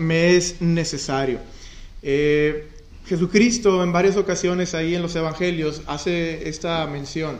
me 0.00 0.36
es 0.36 0.60
necesario. 0.60 1.38
Eh, 2.02 2.68
Jesucristo 3.06 3.82
en 3.82 3.92
varias 3.92 4.16
ocasiones 4.16 4.74
ahí 4.74 4.94
en 4.94 5.02
los 5.02 5.14
evangelios 5.16 5.82
hace 5.86 6.48
esta 6.48 6.86
mención 6.86 7.38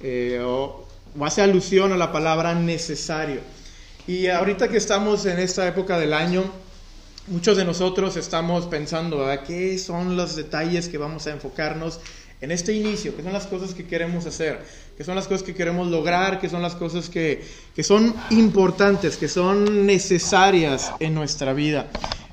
eh, 0.00 0.42
o, 0.44 0.86
hace 1.20 1.42
alusión 1.42 1.92
a 1.92 1.96
la 1.96 2.12
palabra 2.12 2.54
necesario. 2.54 3.40
Y 4.06 4.28
ahorita 4.28 4.68
que 4.68 4.76
estamos 4.76 5.26
en 5.26 5.38
esta 5.38 5.66
época 5.66 5.98
del 5.98 6.12
año, 6.12 6.44
muchos 7.28 7.56
de 7.56 7.64
nosotros 7.64 8.16
estamos 8.16 8.66
pensando, 8.66 9.26
¿qué 9.46 9.78
son 9.78 10.16
los 10.16 10.36
detalles 10.36 10.88
que 10.88 10.98
vamos 10.98 11.26
a 11.26 11.32
enfocarnos 11.32 12.00
en 12.40 12.50
este 12.50 12.72
inicio? 12.72 13.16
¿Qué 13.16 13.22
son 13.22 13.32
las 13.32 13.46
cosas 13.46 13.74
que 13.74 13.86
queremos 13.86 14.26
hacer? 14.26 14.60
¿Qué 14.96 15.04
son 15.04 15.16
las 15.16 15.26
cosas 15.26 15.42
que 15.42 15.54
queremos 15.54 15.88
lograr? 15.88 16.38
¿Qué 16.40 16.48
son 16.48 16.62
las 16.62 16.74
cosas 16.74 17.08
que, 17.08 17.42
que 17.74 17.82
son 17.82 18.14
importantes, 18.30 19.16
que 19.16 19.28
son 19.28 19.86
necesarias 19.86 20.92
en 21.00 21.14
nuestra 21.14 21.52
vida? 21.52 21.88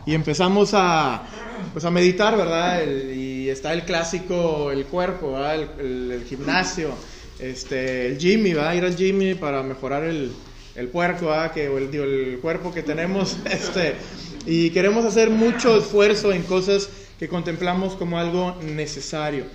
Y 0.05 0.13
empezamos 0.13 0.71
a, 0.73 1.23
pues 1.71 1.85
a 1.85 1.91
meditar, 1.91 2.35
¿verdad? 2.35 2.81
y 2.85 3.49
está 3.49 3.71
el 3.71 3.83
clásico, 3.83 4.71
el 4.71 4.85
cuerpo, 4.85 5.37
El, 5.47 6.25
gimnasio, 6.27 6.89
este, 7.39 8.07
el 8.07 8.17
Jimmy, 8.19 8.53
¿va? 8.53 8.75
Ir 8.75 8.83
al 8.83 8.97
Jimmy 8.97 9.35
para 9.35 9.63
mejorar 9.63 10.03
el, 10.03 10.33
el 10.75 10.87
puerco, 10.89 11.31
Que, 11.53 11.67
el, 11.67 11.95
el 11.95 12.39
cuerpo 12.39 12.73
que 12.73 12.83
tenemos, 12.83 13.37
este, 13.45 13.95
y 14.45 14.71
queremos 14.71 15.05
hacer 15.05 15.29
mucho 15.29 15.77
esfuerzo 15.77 16.33
en 16.33 16.43
cosas 16.43 16.89
que 17.17 17.29
contemplamos 17.29 17.95
como 17.95 18.17
algo 18.17 18.57
necesario. 18.61 19.45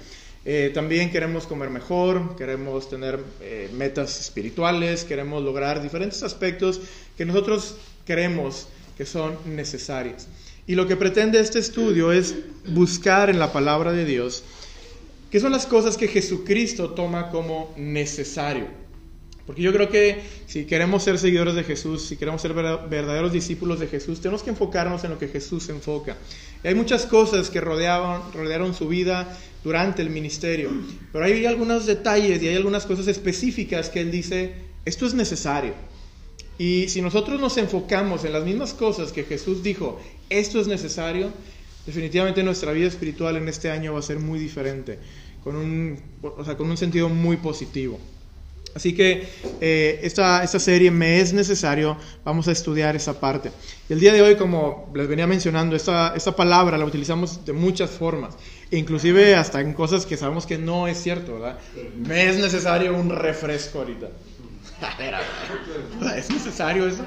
Eh, 0.50 0.70
también 0.72 1.10
queremos 1.10 1.46
comer 1.46 1.68
mejor, 1.68 2.34
queremos 2.34 2.88
tener 2.88 3.20
eh, 3.42 3.68
metas 3.74 4.18
espirituales, 4.18 5.04
queremos 5.04 5.44
lograr 5.44 5.82
diferentes 5.82 6.22
aspectos 6.22 6.80
que 7.18 7.26
nosotros 7.26 7.76
queremos 8.06 8.66
que 8.96 9.04
son 9.04 9.36
necesarios. 9.44 10.26
Y 10.66 10.74
lo 10.74 10.86
que 10.88 10.96
pretende 10.96 11.38
este 11.38 11.58
estudio 11.58 12.12
es 12.12 12.34
buscar 12.66 13.28
en 13.28 13.38
la 13.38 13.52
palabra 13.52 13.92
de 13.92 14.06
Dios 14.06 14.42
qué 15.30 15.38
son 15.38 15.52
las 15.52 15.66
cosas 15.66 15.98
que 15.98 16.08
Jesucristo 16.08 16.92
toma 16.92 17.28
como 17.28 17.74
necesario. 17.76 18.68
Porque 19.48 19.60
yo 19.60 19.72
creo 19.72 19.90
que 19.90 20.22
si 20.46 20.64
queremos 20.64 21.02
ser 21.02 21.18
seguidores 21.18 21.56
de 21.56 21.64
Jesús, 21.64 22.06
si 22.06 22.16
queremos 22.16 22.40
ser 22.40 22.54
verdaderos 22.54 23.32
discípulos 23.32 23.80
de 23.80 23.86
Jesús, 23.86 24.20
tenemos 24.20 24.42
que 24.42 24.50
enfocarnos 24.50 25.04
en 25.04 25.10
lo 25.10 25.18
que 25.18 25.28
Jesús 25.28 25.68
enfoca. 25.68 26.16
hay 26.64 26.74
muchas 26.74 27.06
cosas 27.06 27.50
que 27.50 27.60
rodeaban, 27.60 28.30
rodearon 28.34 28.74
su 28.74 28.88
vida 28.88 29.38
durante 29.68 30.00
el 30.00 30.08
ministerio, 30.08 30.70
pero 31.12 31.26
hay 31.26 31.44
algunos 31.44 31.84
detalles 31.84 32.42
y 32.42 32.48
hay 32.48 32.56
algunas 32.56 32.86
cosas 32.86 33.06
específicas 33.06 33.90
que 33.90 34.00
él 34.00 34.10
dice, 34.10 34.54
esto 34.86 35.04
es 35.04 35.12
necesario. 35.12 35.74
Y 36.56 36.88
si 36.88 37.02
nosotros 37.02 37.38
nos 37.38 37.58
enfocamos 37.58 38.24
en 38.24 38.32
las 38.32 38.44
mismas 38.44 38.72
cosas 38.72 39.12
que 39.12 39.24
Jesús 39.24 39.62
dijo, 39.62 40.00
esto 40.30 40.58
es 40.58 40.68
necesario, 40.68 41.30
definitivamente 41.84 42.42
nuestra 42.42 42.72
vida 42.72 42.88
espiritual 42.88 43.36
en 43.36 43.46
este 43.46 43.70
año 43.70 43.92
va 43.92 43.98
a 43.98 44.02
ser 44.02 44.18
muy 44.18 44.38
diferente, 44.38 45.00
con 45.44 45.54
un, 45.54 46.00
o 46.22 46.42
sea, 46.46 46.56
con 46.56 46.70
un 46.70 46.78
sentido 46.78 47.10
muy 47.10 47.36
positivo. 47.36 48.00
Así 48.78 48.94
que 48.94 49.26
eh, 49.60 49.98
esta, 50.04 50.44
esta, 50.44 50.60
serie 50.60 50.92
me 50.92 51.20
es 51.20 51.32
necesario, 51.32 51.96
vamos 52.24 52.46
a 52.46 52.52
estudiar 52.52 52.94
esa 52.94 53.18
parte. 53.18 53.50
Y 53.88 53.92
el 53.92 53.98
día 53.98 54.12
de 54.12 54.22
hoy, 54.22 54.36
como 54.36 54.88
les 54.94 55.08
venía 55.08 55.26
mencionando, 55.26 55.74
esta, 55.74 56.14
esta 56.14 56.36
palabra 56.36 56.78
la 56.78 56.84
utilizamos 56.84 57.44
de 57.44 57.52
muchas 57.52 57.90
formas, 57.90 58.36
inclusive 58.70 59.34
hasta 59.34 59.60
en 59.60 59.72
cosas 59.72 60.06
que 60.06 60.16
sabemos 60.16 60.46
que 60.46 60.58
no 60.58 60.86
es 60.86 61.02
cierto, 61.02 61.40
¿verdad? 61.40 61.58
Me 61.96 62.28
es 62.28 62.38
necesario 62.38 62.94
un 62.94 63.10
refresco 63.10 63.80
ahorita. 63.80 64.10
¿Es 66.16 66.30
necesario 66.30 66.86
eso? 66.86 67.04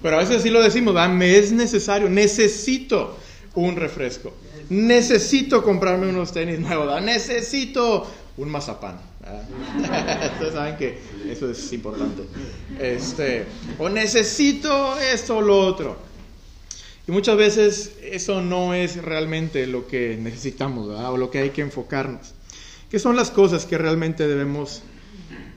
Pero 0.00 0.14
a 0.14 0.20
veces 0.20 0.42
sí 0.42 0.50
lo 0.50 0.62
decimos, 0.62 0.94
Me 1.10 1.38
es 1.38 1.50
necesario, 1.50 2.08
necesito 2.08 3.18
un 3.56 3.74
refresco. 3.74 4.32
Necesito 4.70 5.64
comprarme 5.64 6.06
unos 6.06 6.32
tenis 6.32 6.60
nuevos, 6.60 7.02
Necesito 7.02 8.08
un 8.36 8.48
mazapán. 8.48 9.00
Ustedes 10.32 10.52
saben 10.52 10.76
que 10.76 10.98
eso 11.28 11.50
es 11.50 11.72
importante. 11.72 12.22
Este, 12.80 13.44
o 13.78 13.88
necesito 13.88 14.98
esto 14.98 15.38
o 15.38 15.42
lo 15.42 15.58
otro. 15.60 15.96
Y 17.06 17.12
muchas 17.12 17.36
veces 17.36 17.92
eso 18.02 18.42
no 18.42 18.74
es 18.74 19.02
realmente 19.02 19.66
lo 19.66 19.86
que 19.86 20.18
necesitamos, 20.20 20.88
o 20.88 21.16
lo 21.16 21.30
que 21.30 21.38
hay 21.38 21.50
que 21.50 21.62
enfocarnos. 21.62 22.34
¿Qué 22.90 22.98
son 22.98 23.16
las 23.16 23.30
cosas 23.30 23.64
que 23.66 23.78
realmente 23.78 24.26
debemos 24.26 24.82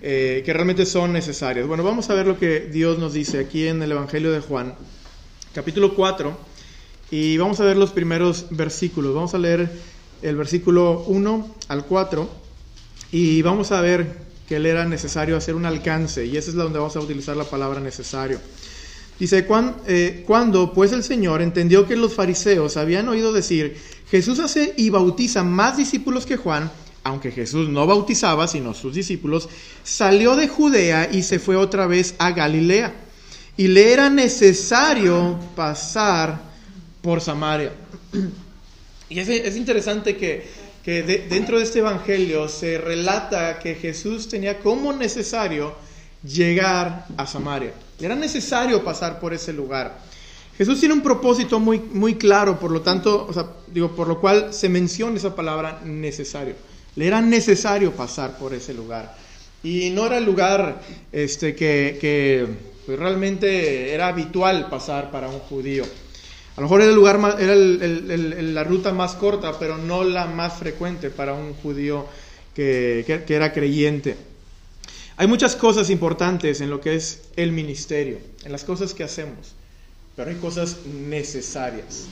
eh, 0.03 0.41
que 0.43 0.51
realmente 0.51 0.87
son 0.87 1.13
necesarias. 1.13 1.67
Bueno, 1.67 1.83
vamos 1.83 2.09
a 2.09 2.15
ver 2.15 2.25
lo 2.25 2.39
que 2.39 2.61
Dios 2.61 2.97
nos 2.97 3.13
dice 3.13 3.37
aquí 3.37 3.67
en 3.67 3.83
el 3.83 3.91
Evangelio 3.91 4.31
de 4.31 4.39
Juan, 4.39 4.73
capítulo 5.53 5.93
4, 5.93 6.35
y 7.11 7.37
vamos 7.37 7.59
a 7.59 7.65
ver 7.65 7.77
los 7.77 7.91
primeros 7.91 8.47
versículos. 8.49 9.13
Vamos 9.13 9.35
a 9.35 9.37
leer 9.37 9.69
el 10.23 10.35
versículo 10.35 11.03
1 11.05 11.55
al 11.67 11.85
4, 11.85 12.29
y 13.11 13.41
vamos 13.41 13.71
a 13.71 13.81
ver 13.81 14.31
que 14.47 14.59
le 14.59 14.69
era 14.69 14.85
necesario 14.85 15.37
hacer 15.37 15.55
un 15.55 15.65
alcance, 15.65 16.25
y 16.25 16.37
esa 16.37 16.49
es 16.49 16.55
la 16.55 16.63
donde 16.63 16.79
vamos 16.79 16.95
a 16.95 16.99
utilizar 16.99 17.37
la 17.37 17.45
palabra 17.45 17.79
necesario. 17.79 18.39
Dice, 19.19 19.45
eh, 19.87 20.23
cuando 20.25 20.73
pues 20.73 20.91
el 20.93 21.03
Señor 21.03 21.41
entendió 21.41 21.87
que 21.87 21.95
los 21.95 22.15
fariseos 22.15 22.75
habían 22.75 23.07
oído 23.07 23.31
decir, 23.31 23.77
Jesús 24.09 24.39
hace 24.39 24.73
y 24.77 24.89
bautiza 24.89 25.43
más 25.43 25.77
discípulos 25.77 26.25
que 26.25 26.37
Juan, 26.37 26.71
aunque 27.03 27.31
Jesús 27.31 27.69
no 27.69 27.87
bautizaba, 27.87 28.47
sino 28.47 28.73
sus 28.73 28.93
discípulos, 28.93 29.47
salió 29.83 30.35
de 30.35 30.47
Judea 30.47 31.09
y 31.11 31.23
se 31.23 31.39
fue 31.39 31.55
otra 31.55 31.87
vez 31.87 32.15
a 32.17 32.31
Galilea. 32.31 32.93
Y 33.57 33.67
le 33.67 33.93
era 33.93 34.09
necesario 34.09 35.39
pasar 35.55 36.41
por 37.01 37.21
Samaria. 37.21 37.73
Y 39.09 39.19
es, 39.19 39.57
interesante 39.57 40.15
que, 40.15 40.47
dentro 40.85 41.57
de 41.57 41.63
este 41.63 41.79
Evangelio 41.79 42.47
se 42.47 42.77
relata 42.77 43.59
que 43.59 43.75
Jesús 43.75 44.27
tenía 44.27 44.59
como 44.59 44.93
necesario 44.93 45.75
llegar 46.23 47.05
a 47.17 47.27
Samaria. 47.27 47.73
Era 47.99 48.15
necesario 48.15 48.83
pasar 48.83 49.19
por 49.19 49.33
ese 49.33 49.53
lugar. 49.53 49.99
Jesús 50.57 50.79
tiene 50.79 50.93
un 50.93 51.01
propósito 51.01 51.59
muy, 51.59 51.79
muy 51.79 52.15
claro, 52.15 52.59
por 52.59 52.71
lo 52.71 52.81
tanto, 52.81 53.29
digo, 53.67 53.95
por 53.95 54.07
lo 54.07 54.19
cual 54.19 54.53
se 54.53 54.69
menciona 54.69 55.17
esa 55.17 55.35
palabra 55.35 55.81
necesario. 55.83 56.55
Le 56.95 57.07
era 57.07 57.21
necesario 57.21 57.91
pasar 57.91 58.37
por 58.37 58.53
ese 58.53 58.73
lugar. 58.73 59.15
Y 59.63 59.91
no 59.91 60.05
era 60.05 60.17
el 60.17 60.25
lugar 60.25 60.81
este, 61.11 61.55
que, 61.55 62.47
pues, 62.85 62.99
realmente 62.99 63.93
era 63.93 64.07
habitual 64.07 64.69
pasar 64.69 65.11
para 65.11 65.29
un 65.29 65.39
judío. 65.39 65.85
A 66.55 66.61
lo 66.61 66.63
mejor 66.63 66.81
era, 66.81 66.89
el 66.89 66.95
lugar 66.95 67.19
era 67.39 67.55
la 67.55 68.63
ruta 68.63 68.91
más 68.91 69.15
corta, 69.15 69.57
pero 69.57 69.77
no 69.77 70.03
la 70.03 70.25
más 70.25 70.57
frecuente 70.57 71.09
para 71.09 71.33
un 71.33 71.53
judío 71.53 72.05
que, 72.53 73.23
que 73.25 73.35
era 73.35 73.53
creyente. 73.53 74.17
Hay 75.17 75.27
muchas 75.27 75.55
cosas 75.55 75.89
importantes 75.89 76.61
en 76.61 76.69
lo 76.69 76.81
que 76.81 76.95
es 76.95 77.21
el 77.35 77.51
ministerio, 77.51 78.17
en 78.43 78.51
las 78.51 78.63
cosas 78.63 78.93
que 78.93 79.03
hacemos, 79.03 79.53
pero 80.15 80.29
hay 80.29 80.37
cosas 80.37 80.77
necesarias. 80.85 82.07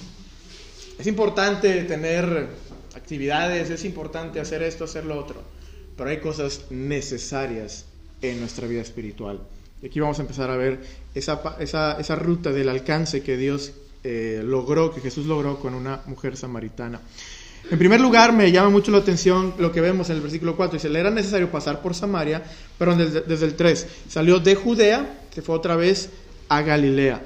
Es 0.99 1.07
importante 1.07 1.83
tener 1.83 2.49
actividades, 2.95 3.69
es 3.69 3.85
importante 3.85 4.39
hacer 4.39 4.61
esto, 4.63 4.83
hacer 4.83 5.05
lo 5.05 5.17
otro, 5.17 5.41
pero 5.97 6.09
hay 6.09 6.19
cosas 6.19 6.65
necesarias 6.69 7.85
en 8.21 8.39
nuestra 8.39 8.67
vida 8.67 8.81
espiritual. 8.81 9.39
Y 9.81 9.87
aquí 9.87 9.99
vamos 9.99 10.19
a 10.19 10.23
empezar 10.23 10.49
a 10.49 10.57
ver 10.57 10.81
esa, 11.15 11.41
esa, 11.59 12.15
ruta 12.15 12.51
del 12.51 12.67
alcance 12.67 13.23
que 13.23 13.37
Dios 13.37 13.71
eh, 14.03 14.41
logró, 14.43 14.93
que 14.93 15.01
Jesús 15.01 15.25
logró 15.25 15.59
con 15.59 15.73
una 15.73 16.01
mujer 16.05 16.37
samaritana. 16.37 16.99
En 17.69 17.77
primer 17.77 18.01
lugar, 18.01 18.33
me 18.33 18.51
llama 18.51 18.69
mucho 18.69 18.91
la 18.91 18.99
atención 18.99 19.53
lo 19.59 19.71
que 19.71 19.81
vemos 19.81 20.09
en 20.09 20.15
el 20.15 20.21
versículo 20.21 20.55
4. 20.55 20.75
Dice, 20.77 20.89
le 20.89 20.99
era 20.99 21.11
necesario 21.11 21.51
pasar 21.51 21.81
por 21.81 21.93
Samaria, 21.93 22.43
pero 22.77 22.95
desde, 22.95 23.45
el 23.45 23.55
3. 23.55 23.87
Salió 24.07 24.39
de 24.39 24.55
Judea, 24.55 25.19
se 25.33 25.41
fue 25.41 25.55
otra 25.55 25.75
vez 25.75 26.09
a 26.47 26.61
Galilea. 26.61 27.21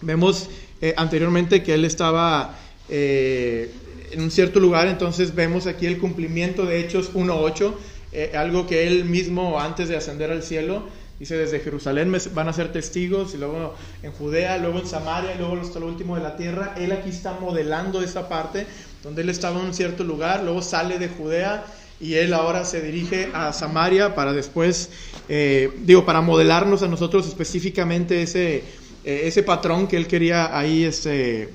Vemos 0.00 0.48
eh, 0.80 0.94
anteriormente 0.96 1.62
que 1.62 1.74
él 1.74 1.84
estaba 1.84 2.58
eh, 2.88 3.72
en 4.10 4.20
un 4.22 4.30
cierto 4.30 4.58
lugar, 4.58 4.88
entonces 4.88 5.34
vemos 5.34 5.66
aquí 5.66 5.86
el 5.86 5.98
cumplimiento 5.98 6.64
de 6.64 6.80
Hechos 6.80 7.12
1.8, 7.14 7.74
eh, 8.12 8.32
algo 8.34 8.66
que 8.66 8.86
él 8.86 9.04
mismo 9.04 9.60
antes 9.60 9.88
de 9.88 9.96
ascender 9.96 10.30
al 10.30 10.42
cielo, 10.42 10.84
dice 11.18 11.36
desde 11.36 11.60
Jerusalén 11.60 12.16
van 12.34 12.48
a 12.48 12.52
ser 12.52 12.72
testigos, 12.72 13.34
y 13.34 13.38
luego 13.38 13.74
en 14.02 14.12
Judea, 14.12 14.58
luego 14.58 14.78
en 14.78 14.86
Samaria, 14.86 15.34
y 15.34 15.38
luego 15.38 15.60
hasta 15.60 15.80
lo 15.80 15.86
último 15.86 16.16
de 16.16 16.22
la 16.22 16.36
tierra. 16.36 16.74
Él 16.78 16.92
aquí 16.92 17.10
está 17.10 17.38
modelando 17.40 18.02
esa 18.02 18.28
parte, 18.28 18.66
donde 19.02 19.22
él 19.22 19.28
estaba 19.28 19.60
en 19.60 19.66
un 19.66 19.74
cierto 19.74 20.04
lugar, 20.04 20.44
luego 20.44 20.62
sale 20.62 20.98
de 20.98 21.08
Judea 21.08 21.64
y 22.00 22.14
él 22.14 22.32
ahora 22.32 22.64
se 22.64 22.80
dirige 22.80 23.30
a 23.34 23.52
Samaria 23.52 24.14
para 24.14 24.32
después, 24.32 24.90
eh, 25.28 25.70
digo, 25.84 26.04
para 26.04 26.20
modelarnos 26.20 26.82
a 26.82 26.88
nosotros 26.88 27.26
específicamente 27.26 28.22
ese, 28.22 28.62
eh, 29.04 29.22
ese 29.24 29.42
patrón 29.42 29.88
que 29.88 29.96
él 29.96 30.06
quería 30.06 30.56
ahí 30.56 30.84
este, 30.84 31.48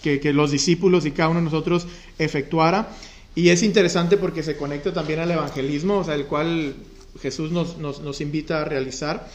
que, 0.00 0.32
los 0.32 0.50
discípulos 0.50 1.04
y 1.04 1.10
cada 1.10 1.28
uno 1.28 1.40
de 1.40 1.44
nosotros 1.44 1.86
efectuara. 2.18 2.88
Y 3.34 3.50
es 3.50 3.62
interesante 3.62 4.16
porque 4.16 4.42
se 4.42 4.56
conecta 4.56 4.92
también 4.92 5.20
al 5.20 5.30
evangelismo, 5.30 5.98
o 5.98 6.04
sea, 6.04 6.14
el 6.14 6.26
cual 6.26 6.74
Jesús 7.20 7.50
nos, 7.52 7.78
nos, 7.78 8.20
invita 8.20 8.62
a 8.62 8.64
realizar. 8.64 9.28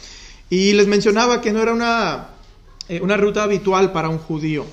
Y 0.49 0.73
les 0.73 0.87
mencionaba 0.87 1.41
que 1.41 1.53
no 1.53 1.61
era 1.61 1.73
una, 1.73 2.29
eh, 2.89 2.99
una 3.01 3.17
ruta 3.17 3.43
habitual 3.43 3.91
para 3.91 4.09
un 4.09 4.19
judío. 4.19 4.65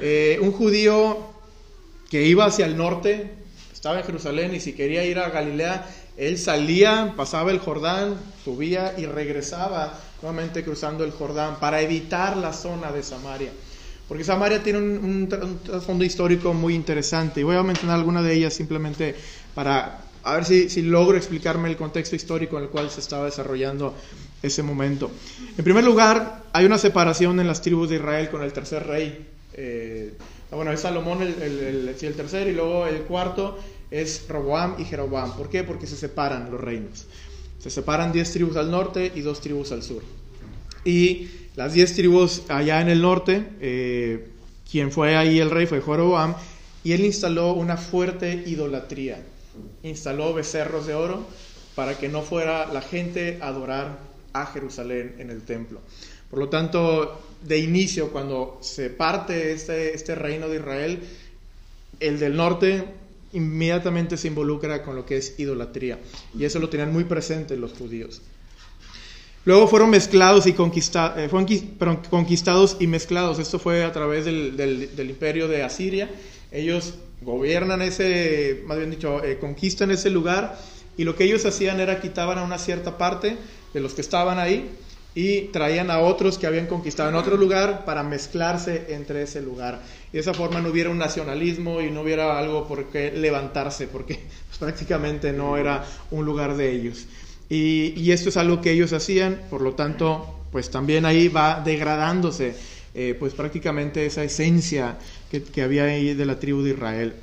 Eh, 0.00 0.38
un 0.40 0.52
judío 0.52 1.18
que 2.08 2.24
iba 2.24 2.44
hacia 2.44 2.66
el 2.66 2.76
norte, 2.76 3.34
estaba 3.72 3.98
en 3.98 4.04
Jerusalén 4.04 4.54
y 4.54 4.60
si 4.60 4.72
quería 4.72 5.04
ir 5.04 5.18
a 5.18 5.30
Galilea, 5.30 5.86
él 6.16 6.38
salía, 6.38 7.14
pasaba 7.16 7.50
el 7.50 7.60
Jordán, 7.60 8.16
subía 8.44 8.94
y 8.98 9.06
regresaba 9.06 9.98
nuevamente 10.22 10.64
cruzando 10.64 11.04
el 11.04 11.12
Jordán 11.12 11.58
para 11.60 11.80
evitar 11.80 12.36
la 12.36 12.52
zona 12.52 12.92
de 12.92 13.02
Samaria. 13.02 13.52
Porque 14.10 14.24
Samaria 14.24 14.60
tiene 14.60 14.80
un, 14.80 15.28
trasfondo 15.64 16.02
histórico 16.02 16.52
muy 16.52 16.74
interesante 16.74 17.42
y 17.42 17.44
voy 17.44 17.54
a 17.54 17.62
mencionar 17.62 17.96
alguna 17.96 18.22
de 18.22 18.34
ellas 18.34 18.52
simplemente 18.52 19.14
para 19.54 20.00
a 20.24 20.34
ver 20.34 20.44
si, 20.44 20.68
si, 20.68 20.82
logro 20.82 21.16
explicarme 21.16 21.68
el 21.68 21.76
contexto 21.76 22.16
histórico 22.16 22.56
en 22.58 22.64
el 22.64 22.70
cual 22.70 22.90
se 22.90 22.98
estaba 22.98 23.26
desarrollando 23.26 23.94
ese 24.42 24.64
momento. 24.64 25.12
En 25.56 25.62
primer 25.62 25.84
lugar, 25.84 26.42
hay 26.52 26.66
una 26.66 26.76
separación 26.76 27.38
en 27.38 27.46
las 27.46 27.62
tribus 27.62 27.88
de 27.88 27.96
Israel 27.96 28.30
con 28.30 28.42
el 28.42 28.52
tercer 28.52 28.84
rey. 28.84 29.28
Eh, 29.54 30.14
bueno, 30.50 30.72
es 30.72 30.80
Salomón 30.80 31.22
el, 31.22 31.40
el, 31.40 31.96
el, 31.96 32.14
tercer 32.14 32.48
y 32.48 32.52
luego 32.52 32.88
el 32.88 33.02
cuarto 33.02 33.60
es 33.92 34.24
Roboam 34.28 34.74
y 34.80 34.86
Jeroboam. 34.86 35.36
¿Por 35.36 35.48
qué? 35.48 35.62
Porque 35.62 35.86
se 35.86 35.96
separan 35.96 36.50
los 36.50 36.60
reinos. 36.60 37.06
Se 37.60 37.70
separan 37.70 38.10
diez 38.10 38.32
tribus 38.32 38.56
al 38.56 38.72
norte 38.72 39.12
y 39.14 39.20
dos 39.20 39.40
tribus 39.40 39.70
al 39.70 39.84
sur. 39.84 40.02
Y 40.84 41.28
las 41.56 41.74
diez 41.74 41.94
tribus 41.94 42.42
allá 42.48 42.80
en 42.80 42.88
el 42.88 43.02
norte, 43.02 43.46
eh, 43.60 44.28
quien 44.70 44.92
fue 44.92 45.16
ahí 45.16 45.38
el 45.38 45.50
rey 45.50 45.66
fue 45.66 45.82
Jeroboam, 45.82 46.34
y 46.84 46.92
él 46.92 47.04
instaló 47.04 47.52
una 47.52 47.76
fuerte 47.76 48.42
idolatría. 48.46 49.22
Instaló 49.82 50.32
becerros 50.32 50.86
de 50.86 50.94
oro 50.94 51.26
para 51.74 51.98
que 51.98 52.08
no 52.08 52.22
fuera 52.22 52.72
la 52.72 52.80
gente 52.80 53.38
a 53.40 53.48
adorar 53.48 53.98
a 54.32 54.46
Jerusalén 54.46 55.16
en 55.18 55.30
el 55.30 55.42
templo. 55.42 55.80
Por 56.30 56.38
lo 56.38 56.48
tanto, 56.48 57.20
de 57.42 57.58
inicio, 57.58 58.10
cuando 58.10 58.58
se 58.62 58.90
parte 58.90 59.52
este, 59.52 59.94
este 59.94 60.14
reino 60.14 60.48
de 60.48 60.56
Israel, 60.56 61.00
el 61.98 62.18
del 62.18 62.36
norte 62.36 62.84
inmediatamente 63.32 64.16
se 64.16 64.28
involucra 64.28 64.82
con 64.82 64.96
lo 64.96 65.04
que 65.04 65.16
es 65.16 65.38
idolatría. 65.38 65.98
Y 66.38 66.44
eso 66.44 66.58
lo 66.58 66.68
tenían 66.68 66.92
muy 66.92 67.04
presente 67.04 67.56
los 67.56 67.72
judíos. 67.72 68.22
Luego 69.46 69.66
fueron 69.68 69.88
mezclados 69.90 70.46
y 70.46 70.52
conquistados, 70.52 71.18
eh, 71.18 71.30
conquistados 72.10 72.76
y 72.78 72.86
mezclados. 72.86 73.38
Esto 73.38 73.58
fue 73.58 73.84
a 73.84 73.92
través 73.92 74.26
del, 74.26 74.56
del, 74.56 75.10
imperio 75.10 75.48
de 75.48 75.62
Asiria. 75.62 76.10
Ellos 76.52 76.94
gobiernan 77.22 77.80
ese, 77.80 78.62
más 78.66 78.76
bien 78.76 78.90
dicho, 78.90 79.24
eh, 79.24 79.38
conquistan 79.38 79.90
ese 79.90 80.10
lugar 80.10 80.58
y 80.96 81.04
lo 81.04 81.16
que 81.16 81.24
ellos 81.24 81.46
hacían 81.46 81.80
era 81.80 82.00
quitaban 82.00 82.38
a 82.38 82.42
una 82.42 82.58
cierta 82.58 82.98
parte 82.98 83.36
de 83.72 83.80
los 83.80 83.94
que 83.94 84.02
estaban 84.02 84.38
ahí 84.38 84.68
y 85.14 85.42
traían 85.48 85.90
a 85.90 86.00
otros 86.00 86.38
que 86.38 86.46
habían 86.46 86.66
conquistado 86.66 87.08
en 87.08 87.14
otro 87.14 87.36
lugar 87.36 87.84
para 87.84 88.02
mezclarse 88.02 88.86
entre 88.90 89.22
ese 89.22 89.40
lugar. 89.40 89.80
Y 90.10 90.12
de 90.12 90.20
esa 90.20 90.34
forma 90.34 90.60
no 90.60 90.68
hubiera 90.68 90.90
un 90.90 90.98
nacionalismo 90.98 91.80
y 91.80 91.90
no 91.90 92.02
hubiera 92.02 92.38
algo 92.38 92.68
por 92.68 92.90
qué 92.90 93.10
levantarse, 93.12 93.88
porque 93.88 94.20
prácticamente 94.58 95.32
no 95.32 95.56
era 95.56 95.84
un 96.10 96.24
lugar 96.24 96.56
de 96.56 96.72
ellos. 96.72 97.06
Y, 97.50 98.12
esto 98.12 98.28
es 98.28 98.36
algo 98.36 98.60
que 98.60 98.70
ellos 98.70 98.92
hacían, 98.92 99.40
por 99.50 99.60
lo 99.60 99.74
tanto, 99.74 100.38
pues 100.52 100.70
también 100.70 101.04
ahí 101.04 101.26
va 101.26 101.60
degradándose, 101.60 102.54
eh, 102.94 103.16
pues 103.18 103.34
prácticamente 103.34 104.06
esa 104.06 104.22
esencia 104.22 104.98
que, 105.30 105.62
había 105.62 105.84
ahí 105.84 106.14
de 106.14 106.26
la 106.26 106.38
tribu 106.38 106.62
de 106.62 106.70
Israel. 106.70 107.14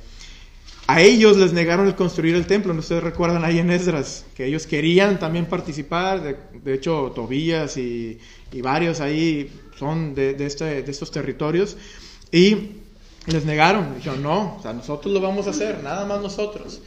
A 0.86 1.00
ellos 1.00 1.38
les 1.38 1.54
negaron 1.54 1.86
el 1.86 1.94
construir 1.94 2.34
el 2.34 2.46
templo, 2.46 2.74
¿no 2.74 2.80
ustedes 2.80 3.02
recuerdan 3.02 3.42
ahí 3.42 3.58
en 3.58 3.70
Esdras, 3.70 4.26
que 4.34 4.44
ellos 4.44 4.66
querían 4.66 5.18
también 5.18 5.46
participar, 5.46 6.22
de, 6.22 6.74
hecho 6.74 7.10
Tobías 7.14 7.78
y, 7.78 8.18
varios 8.62 9.00
ahí 9.00 9.50
son 9.78 10.14
de, 10.14 10.36
este, 10.40 10.82
de, 10.82 10.90
estos 10.90 11.10
territorios, 11.10 11.78
y 12.30 12.72
les 13.26 13.46
negaron, 13.46 13.94
dijeron, 13.96 14.22
no, 14.22 14.56
o 14.58 14.62
sea, 14.62 14.74
nosotros 14.74 15.12
lo 15.12 15.22
vamos 15.22 15.46
a 15.46 15.50
hacer, 15.50 15.82
nada 15.82 16.04
más 16.04 16.20
nosotros. 16.20 16.82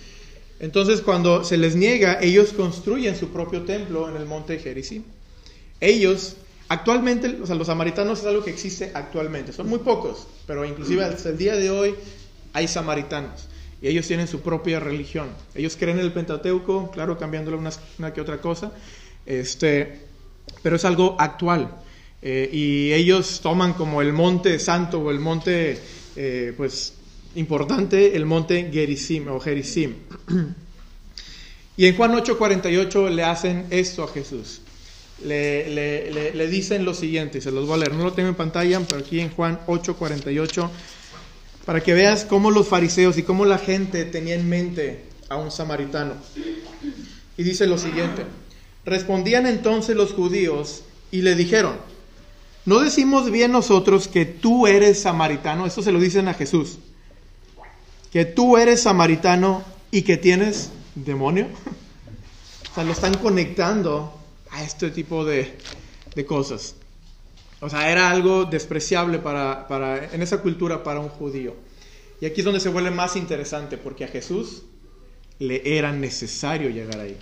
Entonces 0.61 1.01
cuando 1.01 1.43
se 1.43 1.57
les 1.57 1.75
niega, 1.75 2.19
ellos 2.21 2.53
construyen 2.53 3.15
su 3.15 3.29
propio 3.29 3.63
templo 3.63 4.07
en 4.07 4.15
el 4.15 4.27
monte 4.27 4.59
Gerizim. 4.59 5.03
Ellos, 5.79 6.35
actualmente, 6.69 7.39
o 7.41 7.47
sea, 7.47 7.55
los 7.55 7.65
samaritanos 7.65 8.19
es 8.19 8.25
algo 8.27 8.43
que 8.43 8.51
existe 8.51 8.91
actualmente, 8.93 9.53
son 9.53 9.67
muy 9.67 9.79
pocos, 9.79 10.27
pero 10.45 10.63
inclusive 10.63 11.03
hasta 11.03 11.29
el 11.29 11.37
día 11.39 11.55
de 11.55 11.71
hoy 11.71 11.95
hay 12.53 12.67
samaritanos 12.67 13.47
y 13.81 13.87
ellos 13.87 14.05
tienen 14.05 14.27
su 14.27 14.41
propia 14.41 14.79
religión. 14.79 15.29
Ellos 15.55 15.75
creen 15.79 15.97
en 15.97 16.05
el 16.05 16.13
Pentateuco, 16.13 16.91
claro, 16.91 17.17
cambiándole 17.17 17.57
una, 17.57 18.13
que 18.13 18.21
otra 18.21 18.39
cosa, 18.39 18.71
este, 19.25 20.01
pero 20.61 20.75
es 20.75 20.85
algo 20.85 21.15
actual. 21.17 21.71
Eh, 22.21 22.51
y 22.53 22.93
ellos 22.93 23.39
toman 23.41 23.73
como 23.73 23.99
el 23.99 24.13
monte 24.13 24.59
santo 24.59 24.99
o 24.99 25.09
el 25.09 25.19
monte, 25.19 25.79
eh, 26.15 26.53
pues, 26.55 26.93
importante, 27.35 28.15
el 28.15 28.25
monte 28.25 28.69
Gerizim 28.71 29.27
o 29.29 29.39
Gerizim. 29.39 29.95
y 31.77 31.85
en 31.85 31.95
Juan 31.95 32.13
8:48 32.13 33.09
le 33.09 33.23
hacen 33.23 33.65
esto 33.69 34.03
a 34.03 34.07
Jesús. 34.07 34.61
Le, 35.23 35.69
le, 35.69 36.33
le, 36.33 36.47
dicen 36.47 36.83
lo 36.83 36.95
siguiente, 36.95 37.41
se 37.41 37.51
los 37.51 37.67
voy 37.67 37.75
a 37.75 37.77
leer, 37.77 37.93
no 37.93 38.05
lo 38.05 38.13
tengo 38.13 38.29
en 38.29 38.35
pantalla, 38.35 38.79
pero 38.87 39.01
aquí 39.01 39.19
en 39.19 39.29
Juan 39.29 39.59
8:48 39.67 40.69
para 41.65 41.81
que 41.81 41.93
veas 41.93 42.25
cómo 42.25 42.51
los 42.51 42.67
fariseos 42.67 43.17
y 43.17 43.23
cómo 43.23 43.45
la 43.45 43.57
gente 43.57 44.05
tenía 44.05 44.35
en 44.35 44.49
mente 44.49 45.03
a 45.29 45.37
un 45.37 45.51
samaritano. 45.51 46.15
Y 47.37 47.43
dice 47.43 47.67
lo 47.67 47.77
siguiente, 47.77 48.25
respondían 48.85 49.45
entonces 49.45 49.95
los 49.95 50.13
judíos 50.13 50.83
y 51.11 51.21
le 51.21 51.35
dijeron, 51.35 51.75
¿no 52.65 52.79
decimos 52.79 53.31
bien 53.31 53.51
nosotros 53.51 54.07
que 54.07 54.25
tú 54.25 54.67
eres 54.67 54.99
samaritano? 54.99 55.65
Esto 55.65 55.81
se 55.81 55.91
lo 55.91 55.99
dicen 55.99 56.27
a 56.27 56.33
Jesús, 56.33 56.79
que 58.11 58.25
tú 58.25 58.57
eres 58.57 58.81
samaritano 58.81 59.63
y 59.89 60.01
que 60.03 60.17
tienes 60.17 60.71
demonio. 60.95 61.47
O 62.71 62.73
sea, 62.73 62.85
lo 62.85 62.93
están 62.93 63.15
conectando 63.15 64.17
a 64.49 64.63
este 64.63 64.91
tipo 64.91 65.25
de, 65.25 65.57
de 66.15 66.25
cosas. 66.25 66.75
O 67.59 67.69
sea, 67.69 67.91
era 67.91 68.09
algo 68.09 68.45
despreciable 68.45 69.19
para, 69.19 69.67
para, 69.67 70.13
en 70.13 70.21
esa 70.21 70.41
cultura 70.41 70.81
para 70.81 71.01
un 71.01 71.09
judío. 71.09 71.53
Y 72.21 72.25
aquí 72.25 72.39
es 72.39 72.45
donde 72.45 72.61
se 72.61 72.69
vuelve 72.69 72.89
más 72.89 73.17
interesante, 73.17 73.77
porque 73.77 74.05
a 74.05 74.07
Jesús 74.07 74.63
le 75.39 75.77
era 75.77 75.91
necesario 75.91 76.69
llegar 76.69 76.99
ahí. 76.99 77.17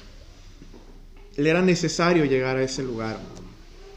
Le 1.35 1.49
era 1.49 1.63
necesario 1.63 2.25
llegar 2.25 2.57
a 2.57 2.63
ese 2.63 2.83
lugar. 2.83 3.19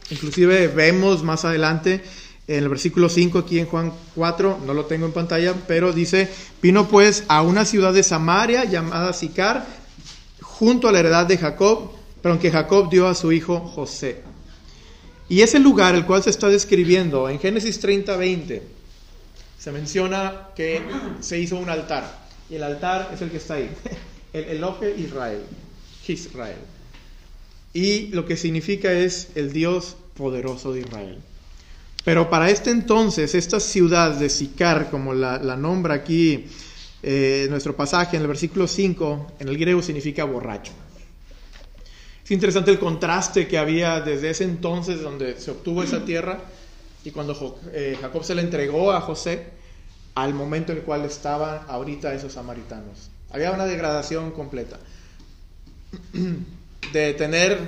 Inclusive 0.09 0.69
vemos 0.69 1.23
más 1.23 1.45
adelante 1.45 2.01
en 2.47 2.63
el 2.63 2.69
versículo 2.69 3.09
5 3.09 3.39
aquí 3.39 3.59
en 3.59 3.67
Juan 3.67 3.93
4, 4.15 4.59
no 4.65 4.73
lo 4.73 4.85
tengo 4.85 5.05
en 5.05 5.13
pantalla, 5.13 5.53
pero 5.67 5.93
dice, 5.93 6.29
vino 6.61 6.87
pues 6.87 7.23
a 7.27 7.41
una 7.41 7.63
ciudad 7.63 7.93
de 7.93 8.03
Samaria 8.03 8.65
llamada 8.65 9.13
Sicar, 9.13 9.65
junto 10.41 10.87
a 10.87 10.91
la 10.91 10.99
heredad 10.99 11.25
de 11.25 11.37
Jacob, 11.37 11.91
pero 12.21 12.39
que 12.39 12.51
Jacob 12.51 12.89
dio 12.89 13.07
a 13.07 13.15
su 13.15 13.31
hijo 13.31 13.59
José. 13.59 14.21
Y 15.29 15.41
ese 15.41 15.59
lugar, 15.59 15.95
el 15.95 16.05
cual 16.05 16.21
se 16.21 16.29
está 16.29 16.49
describiendo 16.49 17.29
en 17.29 17.39
Génesis 17.39 17.79
30, 17.79 18.17
20, 18.17 18.63
se 19.57 19.71
menciona 19.71 20.49
que 20.55 20.81
se 21.21 21.39
hizo 21.39 21.55
un 21.55 21.69
altar. 21.69 22.23
Y 22.49 22.55
el 22.55 22.63
altar 22.63 23.09
es 23.13 23.21
el 23.21 23.31
que 23.31 23.37
está 23.37 23.55
ahí, 23.55 23.69
el 24.33 24.43
Elohe 24.43 24.95
Israel, 24.97 25.41
Israel. 26.07 26.57
Y 27.73 28.07
lo 28.07 28.25
que 28.25 28.35
significa 28.35 28.91
es 28.91 29.29
el 29.35 29.53
Dios 29.53 29.95
poderoso 30.15 30.73
de 30.73 30.81
Israel. 30.81 31.17
Pero 32.03 32.29
para 32.29 32.49
este 32.49 32.69
entonces, 32.69 33.33
esta 33.33 33.59
ciudad 33.59 34.11
de 34.11 34.29
Sicar, 34.29 34.89
como 34.89 35.13
la, 35.13 35.39
nombra 35.55 35.95
aquí 35.95 36.45
eh, 37.01 37.47
nuestro 37.49 37.75
pasaje 37.75 38.17
en 38.17 38.23
el 38.23 38.27
versículo 38.27 38.67
5, 38.67 39.33
en 39.39 39.47
el 39.47 39.57
griego 39.57 39.81
significa 39.81 40.25
borracho. 40.25 40.73
Es 42.23 42.31
interesante 42.31 42.71
el 42.71 42.79
contraste 42.79 43.47
que 43.47 43.57
había 43.57 43.99
desde 43.99 44.29
ese 44.29 44.45
entonces 44.45 45.01
donde 45.01 45.39
se 45.39 45.51
obtuvo 45.51 45.83
esa 45.83 46.05
tierra 46.05 46.39
y 47.03 47.11
cuando 47.11 47.59
eh, 47.73 47.97
Jacob 47.99 48.23
se 48.23 48.33
le 48.33 48.41
entregó 48.41 48.93
a 48.93 49.01
José 49.01 49.47
al 50.15 50.33
momento 50.33 50.71
en 50.71 50.79
el 50.79 50.83
cual 50.83 51.03
estaban 51.03 51.61
ahorita 51.67 52.13
esos 52.13 52.33
samaritanos. 52.33 53.09
Había 53.31 53.51
una 53.51 53.65
degradación 53.65 54.31
completa. 54.31 54.79
De 56.93 57.13
tener 57.13 57.59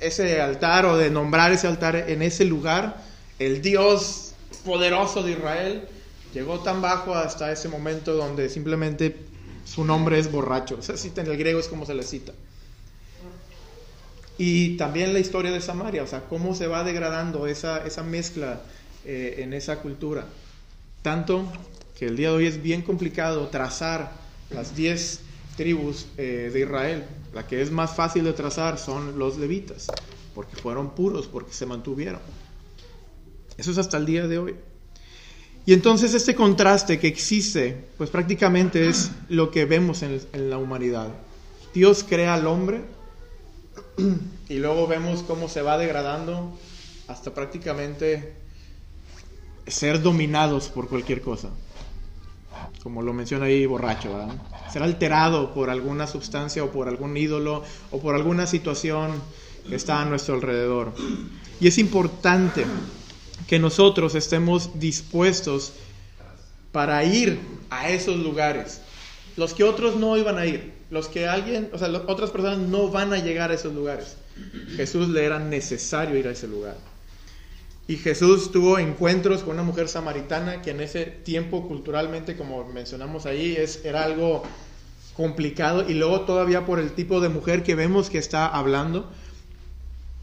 ese 0.00 0.40
altar 0.40 0.86
o 0.86 0.96
de 0.96 1.10
nombrar 1.10 1.52
ese 1.52 1.68
altar 1.68 1.94
en 1.94 2.22
ese 2.22 2.44
lugar, 2.44 2.96
el 3.38 3.62
Dios 3.62 4.34
poderoso 4.64 5.22
de 5.22 5.32
Israel 5.32 5.88
llegó 6.34 6.60
tan 6.60 6.80
bajo 6.80 7.14
hasta 7.14 7.52
ese 7.52 7.68
momento 7.68 8.14
donde 8.14 8.48
simplemente 8.48 9.16
su 9.64 9.84
nombre 9.84 10.18
es 10.18 10.30
borracho. 10.30 10.76
O 10.78 10.82
sea, 10.82 10.96
en 11.16 11.26
el 11.30 11.36
griego 11.36 11.60
es 11.60 11.68
como 11.68 11.86
se 11.86 11.94
le 11.94 12.02
cita. 12.02 12.32
Y 14.38 14.76
también 14.76 15.12
la 15.12 15.20
historia 15.20 15.50
de 15.50 15.60
Samaria, 15.60 16.02
o 16.02 16.06
sea, 16.06 16.22
cómo 16.28 16.54
se 16.54 16.66
va 16.66 16.84
degradando 16.84 17.46
esa, 17.46 17.86
esa 17.86 18.02
mezcla 18.02 18.62
eh, 19.04 19.36
en 19.38 19.52
esa 19.52 19.80
cultura. 19.80 20.26
Tanto 21.02 21.46
que 21.98 22.06
el 22.06 22.16
día 22.16 22.30
de 22.30 22.36
hoy 22.36 22.46
es 22.46 22.62
bien 22.62 22.82
complicado 22.82 23.48
trazar 23.48 24.12
las 24.50 24.74
10 24.74 25.20
tribus 25.56 26.06
eh, 26.16 26.50
de 26.52 26.60
Israel. 26.60 27.04
La 27.34 27.46
que 27.46 27.62
es 27.62 27.70
más 27.70 27.94
fácil 27.94 28.24
de 28.24 28.32
trazar 28.32 28.78
son 28.78 29.18
los 29.18 29.38
levitas, 29.38 29.86
porque 30.34 30.56
fueron 30.56 30.90
puros, 30.90 31.26
porque 31.26 31.52
se 31.52 31.66
mantuvieron. 31.66 32.20
Eso 33.62 33.70
es 33.70 33.78
hasta 33.78 33.96
el 33.96 34.06
día 34.06 34.26
de 34.26 34.38
hoy. 34.38 34.56
Y 35.66 35.72
entonces 35.72 36.14
este 36.14 36.34
contraste 36.34 36.98
que 36.98 37.06
existe, 37.06 37.84
pues 37.96 38.10
prácticamente 38.10 38.88
es 38.88 39.12
lo 39.28 39.52
que 39.52 39.66
vemos 39.66 40.02
en, 40.02 40.20
en 40.32 40.50
la 40.50 40.58
humanidad. 40.58 41.10
Dios 41.72 42.02
crea 42.02 42.34
al 42.34 42.48
hombre 42.48 42.80
y 44.48 44.54
luego 44.54 44.88
vemos 44.88 45.22
cómo 45.22 45.48
se 45.48 45.62
va 45.62 45.78
degradando 45.78 46.58
hasta 47.06 47.32
prácticamente 47.32 48.34
ser 49.68 50.02
dominados 50.02 50.68
por 50.68 50.88
cualquier 50.88 51.20
cosa. 51.20 51.50
Como 52.82 53.00
lo 53.00 53.12
menciona 53.12 53.44
ahí 53.44 53.64
borracho, 53.64 54.12
¿verdad? 54.12 54.34
Ser 54.72 54.82
alterado 54.82 55.54
por 55.54 55.70
alguna 55.70 56.08
sustancia 56.08 56.64
o 56.64 56.72
por 56.72 56.88
algún 56.88 57.16
ídolo 57.16 57.62
o 57.92 58.00
por 58.00 58.16
alguna 58.16 58.48
situación 58.48 59.12
que 59.68 59.76
está 59.76 60.02
a 60.02 60.04
nuestro 60.04 60.34
alrededor. 60.34 60.92
Y 61.60 61.68
es 61.68 61.78
importante 61.78 62.64
que 63.52 63.58
nosotros 63.58 64.14
estemos 64.14 64.80
dispuestos 64.80 65.74
para 66.72 67.04
ir 67.04 67.38
a 67.68 67.90
esos 67.90 68.16
lugares. 68.16 68.80
Los 69.36 69.52
que 69.52 69.62
otros 69.62 69.96
no 69.96 70.16
iban 70.16 70.38
a 70.38 70.46
ir, 70.46 70.72
los 70.88 71.06
que 71.06 71.28
alguien, 71.28 71.68
o 71.74 71.76
sea, 71.76 71.90
otras 72.06 72.30
personas 72.30 72.60
no 72.60 72.88
van 72.88 73.12
a 73.12 73.18
llegar 73.18 73.50
a 73.50 73.54
esos 73.54 73.74
lugares. 73.74 74.16
Jesús 74.74 75.10
le 75.10 75.26
era 75.26 75.38
necesario 75.38 76.16
ir 76.16 76.28
a 76.28 76.30
ese 76.30 76.48
lugar. 76.48 76.78
Y 77.86 77.98
Jesús 77.98 78.50
tuvo 78.52 78.78
encuentros 78.78 79.42
con 79.42 79.52
una 79.52 79.64
mujer 79.64 79.86
samaritana 79.86 80.62
que 80.62 80.70
en 80.70 80.80
ese 80.80 81.04
tiempo 81.04 81.68
culturalmente, 81.68 82.38
como 82.38 82.64
mencionamos 82.64 83.26
ahí, 83.26 83.54
es, 83.54 83.84
era 83.84 84.04
algo 84.04 84.44
complicado. 85.12 85.86
Y 85.86 85.92
luego 85.92 86.22
todavía 86.22 86.64
por 86.64 86.78
el 86.78 86.92
tipo 86.92 87.20
de 87.20 87.28
mujer 87.28 87.64
que 87.64 87.74
vemos 87.74 88.08
que 88.08 88.16
está 88.16 88.46
hablando, 88.46 89.12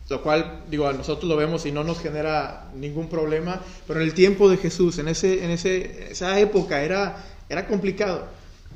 lo 0.09 0.21
cual, 0.21 0.63
digo, 0.69 0.87
a 0.87 0.93
nosotros 0.93 1.29
lo 1.29 1.37
vemos 1.37 1.65
y 1.65 1.71
no 1.71 1.83
nos 1.83 1.99
genera 1.99 2.71
ningún 2.75 3.09
problema, 3.09 3.61
pero 3.87 4.01
en 4.01 4.07
el 4.07 4.13
tiempo 4.13 4.49
de 4.49 4.57
Jesús, 4.57 4.97
en, 4.97 5.07
ese, 5.07 5.43
en 5.43 5.51
ese, 5.51 6.11
esa 6.11 6.39
época, 6.39 6.81
era, 6.81 7.23
era 7.47 7.67
complicado. 7.67 8.27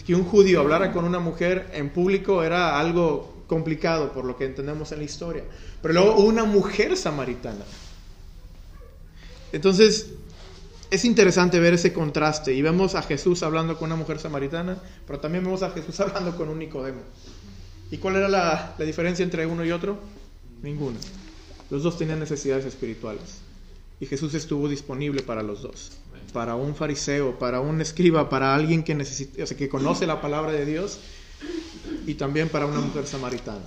Que 0.06 0.16
un 0.16 0.25
judío 0.25 0.60
hablara 0.60 0.92
con 0.92 1.06
una 1.06 1.20
mujer 1.20 1.70
en 1.74 1.90
público 1.90 2.44
era 2.44 2.80
algo 2.80 3.44
complicado, 3.48 4.12
por 4.12 4.25
lo 4.25 4.38
que 4.38 4.46
entendemos 4.46 4.92
en 4.92 5.00
la 5.00 5.06
historia. 5.06 5.44
Pero 5.82 5.94
luego 5.94 6.16
una 6.18 6.44
mujer 6.44 6.98
samaritana 6.98 7.63
entonces, 9.54 10.08
es 10.90 11.06
interesante 11.06 11.60
ver 11.60 11.75
ese 11.75 11.94
contraste 11.94 12.54
y 12.54 12.62
vemos 12.63 12.96
a 12.96 13.04
Jesús 13.04 13.44
hablando 13.44 13.78
con 13.78 13.86
una 13.86 13.96
mujer 13.96 14.20
samaritana, 14.20 14.78
pero 15.06 15.20
también 15.20 15.44
vemos 15.44 15.62
a 15.62 15.70
Jesús 15.70 15.98
hablando 16.02 16.36
con 16.36 16.50
un 16.50 16.60
Nicodemo. 16.60 17.02
¿Y 17.92 17.98
cuál 18.00 18.16
era 18.16 18.28
la, 18.28 18.75
diferencia 18.80 19.24
entre 19.24 19.46
uno 19.46 19.63
y 19.63 19.72
otro? 19.72 20.00
Ninguna. 20.63 20.98
Los 21.74 21.82
dos 21.82 21.98
tenían 21.98 22.20
necesidades 22.20 22.65
espirituales 22.65 23.39
y 24.00 24.06
Jesús 24.06 24.36
estuvo 24.36 24.70
disponible 24.70 25.24
para 25.24 25.42
los 25.42 25.63
dos. 25.63 25.94
Para 26.32 26.53
un 26.53 26.75
fariseo, 26.75 27.39
para 27.39 27.62
un 27.62 27.82
escriba, 27.82 28.30
para 28.30 28.53
alguien 28.53 28.84
que, 28.84 29.70
conoce 29.70 30.06
la 30.06 30.22
palabra 30.22 30.51
de 30.51 30.68
Dios 30.68 31.00
y 32.06 32.13
también 32.13 32.50
para 32.50 32.68
una 32.68 32.80
mujer 32.80 33.08
samaritana. 33.08 33.65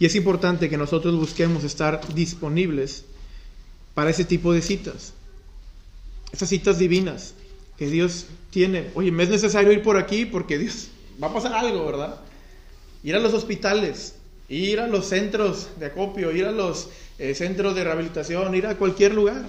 Y 0.00 0.06
es 0.06 0.16
importante 0.16 0.68
que 0.68 0.76
nosotros 0.76 1.14
busquemos 1.14 1.62
estar 1.62 2.00
disponibles 2.14 3.04
para 3.94 4.10
ese 4.10 4.24
tipo 4.24 4.52
de 4.52 4.60
citas. 4.60 5.12
Esas 6.32 6.48
citas 6.48 6.80
divinas 6.80 7.34
que 7.78 7.86
Dios 7.86 8.26
tiene. 8.50 8.90
Oye, 8.96 9.12
me 9.12 9.22
es 9.22 9.28
necesario 9.28 9.70
ir 9.70 9.84
por 9.84 9.98
aquí 9.98 10.26
porque 10.26 10.58
Dios 10.58 10.88
va 11.22 11.28
a 11.28 11.32
pasar 11.32 11.52
algo, 11.52 11.86
¿verdad? 11.86 12.20
Ir 13.04 13.14
a 13.14 13.20
los 13.20 13.34
hospitales, 13.34 14.16
ir 14.52 14.80
a 14.80 14.86
los 14.86 15.06
centros 15.06 15.68
de 15.78 15.86
acopio, 15.86 16.30
ir 16.30 16.44
a 16.44 16.52
los 16.52 16.88
eh, 17.18 17.34
centros 17.34 17.74
de 17.74 17.84
rehabilitación, 17.84 18.54
ir 18.54 18.66
a 18.66 18.76
cualquier 18.76 19.14
lugar 19.14 19.42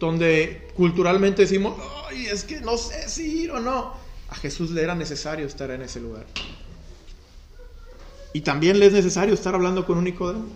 donde 0.00 0.68
culturalmente 0.74 1.42
decimos, 1.42 1.76
ay, 2.08 2.26
es 2.26 2.44
que 2.44 2.60
no 2.60 2.76
sé 2.76 3.08
si 3.08 3.42
ir 3.42 3.50
o 3.50 3.60
no. 3.60 3.94
A 4.28 4.34
Jesús 4.36 4.70
le 4.70 4.82
era 4.82 4.94
necesario 4.94 5.46
estar 5.46 5.70
en 5.70 5.82
ese 5.82 6.00
lugar. 6.00 6.26
Y 8.32 8.40
también 8.40 8.78
le 8.78 8.86
es 8.86 8.92
necesario 8.92 9.34
estar 9.34 9.54
hablando 9.54 9.86
con 9.86 9.98
un 9.98 10.04
Nicodemo. 10.04 10.48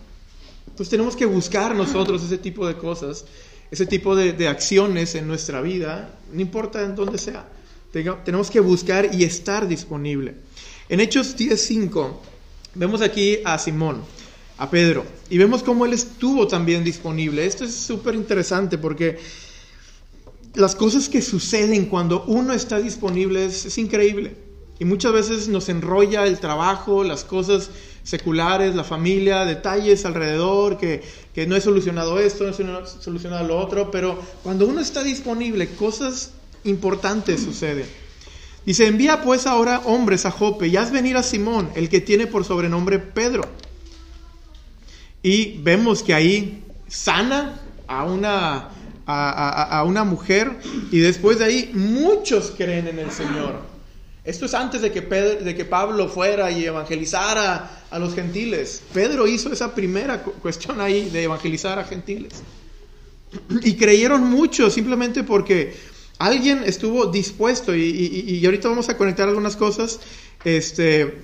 Entonces 0.66 0.90
tenemos 0.90 1.14
que 1.14 1.26
buscar 1.26 1.74
nosotros 1.74 2.22
ese 2.22 2.38
tipo 2.38 2.66
de 2.66 2.76
cosas, 2.76 3.24
ese 3.70 3.86
tipo 3.86 4.16
de, 4.16 4.48
acciones 4.48 5.14
en 5.14 5.28
nuestra 5.28 5.60
vida, 5.60 6.10
no 6.32 6.40
importa 6.40 6.82
en 6.82 6.94
dónde 6.94 7.18
sea. 7.18 7.46
Tenemos 7.92 8.50
que 8.50 8.60
buscar 8.60 9.14
y 9.14 9.24
estar 9.24 9.68
disponible. 9.68 10.34
En 10.88 11.00
Hechos 11.00 11.36
10.5 11.36 12.16
vemos 12.74 13.00
aquí 13.00 13.38
a 13.44 13.58
Simón, 13.58 14.02
a 14.56 14.70
Pedro, 14.70 15.04
y 15.30 15.38
vemos 15.38 15.62
cómo 15.62 15.86
él 15.86 15.92
estuvo 15.92 16.46
también 16.46 16.84
disponible. 16.84 17.46
Esto 17.46 17.64
es 17.64 17.74
súper 17.74 18.14
interesante 18.14 18.78
porque 18.78 19.18
las 20.54 20.74
cosas 20.74 21.08
que 21.08 21.22
suceden 21.22 21.86
cuando 21.86 22.24
uno 22.24 22.52
está 22.52 22.78
disponible 22.78 23.46
es 23.46 23.78
increíble. 23.78 24.48
Y 24.80 24.84
muchas 24.84 25.12
veces 25.12 25.48
nos 25.48 25.68
enrolla 25.68 26.24
el 26.24 26.38
trabajo, 26.38 27.02
las 27.02 27.24
cosas 27.24 27.70
seculares, 28.04 28.74
la 28.74 28.84
familia, 28.84 29.44
detalles 29.44 30.04
alrededor, 30.04 30.78
que, 30.78 31.02
no 31.46 31.56
he 31.56 31.60
solucionado 31.60 32.18
esto, 32.18 32.44
no 32.44 32.50
he 32.80 32.86
solucionado 32.86 33.46
lo 33.46 33.58
otro, 33.58 33.90
pero 33.90 34.18
cuando 34.42 34.66
uno 34.66 34.80
está 34.80 35.02
disponible, 35.02 35.68
cosas 35.70 36.32
importantes 36.64 37.42
suceden. 37.42 37.86
Dice, 38.68 38.86
envía 38.86 39.22
pues 39.22 39.46
ahora 39.46 39.80
hombres 39.86 40.26
a 40.26 40.30
Jope 40.30 40.68
y 40.68 40.76
haz 40.76 40.90
venir 40.90 41.16
a 41.16 41.22
Simón, 41.22 41.70
el 41.74 41.88
que 41.88 42.02
tiene 42.02 42.26
por 42.26 42.44
sobrenombre 42.44 42.98
Pedro. 42.98 43.48
Y 45.22 45.56
vemos 45.62 46.02
que 46.02 46.12
ahí 46.12 46.64
sana 46.86 47.62
a 47.86 48.04
una, 48.04 48.68
a 49.06 49.84
una 49.86 50.04
mujer 50.04 50.58
y 50.92 50.98
después 50.98 51.38
de 51.38 51.46
ahí 51.46 51.70
muchos 51.72 52.52
creen 52.58 52.88
en 52.88 52.98
el 52.98 53.10
Señor. 53.10 53.58
Esto 54.22 54.44
es 54.44 54.52
antes 54.52 54.82
de 54.82 54.92
que, 54.92 55.00
de 55.00 55.56
que 55.56 55.64
Pablo 55.64 56.06
fuera 56.06 56.50
y 56.50 56.66
evangelizara 56.66 57.84
a 57.90 57.98
los 57.98 58.14
gentiles. 58.14 58.82
Pedro 58.92 59.26
hizo 59.26 59.50
esa 59.50 59.74
primera 59.74 60.22
cuestión 60.22 60.82
ahí 60.82 61.08
de 61.08 61.22
evangelizar 61.22 61.78
a 61.78 61.84
gentiles. 61.84 62.42
Y 63.62 63.76
creyeron 63.76 64.28
mucho 64.28 64.68
simplemente 64.68 65.24
porque 65.24 65.74
alguien 66.18 66.62
estuvo 66.64 67.06
dispuesto 67.06 67.74
y, 67.74 68.42
ahorita 68.44 68.68
vamos 68.68 68.88
a 68.88 68.96
conectar 68.96 69.28
algunas 69.28 69.56
cosas. 69.56 70.00
Este, 70.44 71.14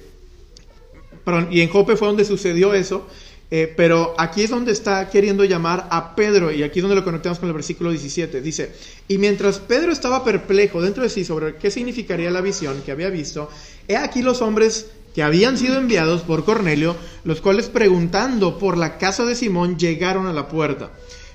y 1.50 1.60
en 1.60 1.68
Jope 1.68 1.96
fue 1.96 2.08
donde 2.08 2.24
sucedió 2.24 2.74
eso. 2.74 3.06
Eh, 3.50 3.72
pero 3.76 4.14
aquí 4.18 4.42
es 4.42 4.50
donde 4.50 4.72
está 4.72 5.10
queriendo 5.10 5.44
llamar 5.44 5.86
a 5.90 6.16
Pedro, 6.16 6.50
y 6.50 6.62
aquí 6.62 6.78
es 6.78 6.82
donde 6.82 6.96
lo 6.96 7.04
conectamos 7.04 7.38
con 7.38 7.48
el 7.48 7.54
versículo 7.54 7.90
17. 7.90 8.40
Dice, 8.40 8.72
y 9.06 9.18
mientras 9.18 9.60
Pedro 9.60 9.92
estaba 9.92 10.24
perplejo 10.24 10.80
dentro 10.82 11.02
de 11.02 11.08
sí 11.08 11.24
sobre 11.24 11.56
qué 11.56 11.70
significaría 11.70 12.30
la 12.30 12.40
visión 12.40 12.82
que 12.84 12.90
había 12.90 13.10
visto, 13.10 13.48
he 13.86 13.96
aquí 13.96 14.22
los 14.22 14.42
hombres 14.42 14.86
que 15.14 15.22
habían 15.22 15.56
sido 15.56 15.76
enviados 15.76 16.22
por 16.22 16.44
Cornelio, 16.44 16.96
los 17.22 17.40
cuales 17.40 17.68
preguntando 17.68 18.58
por 18.58 18.76
la 18.76 18.98
casa 18.98 19.24
de 19.24 19.36
Simón 19.36 19.78
llegaron 19.78 20.26
a 20.26 20.32
la 20.32 20.48
puerta. 20.48 20.90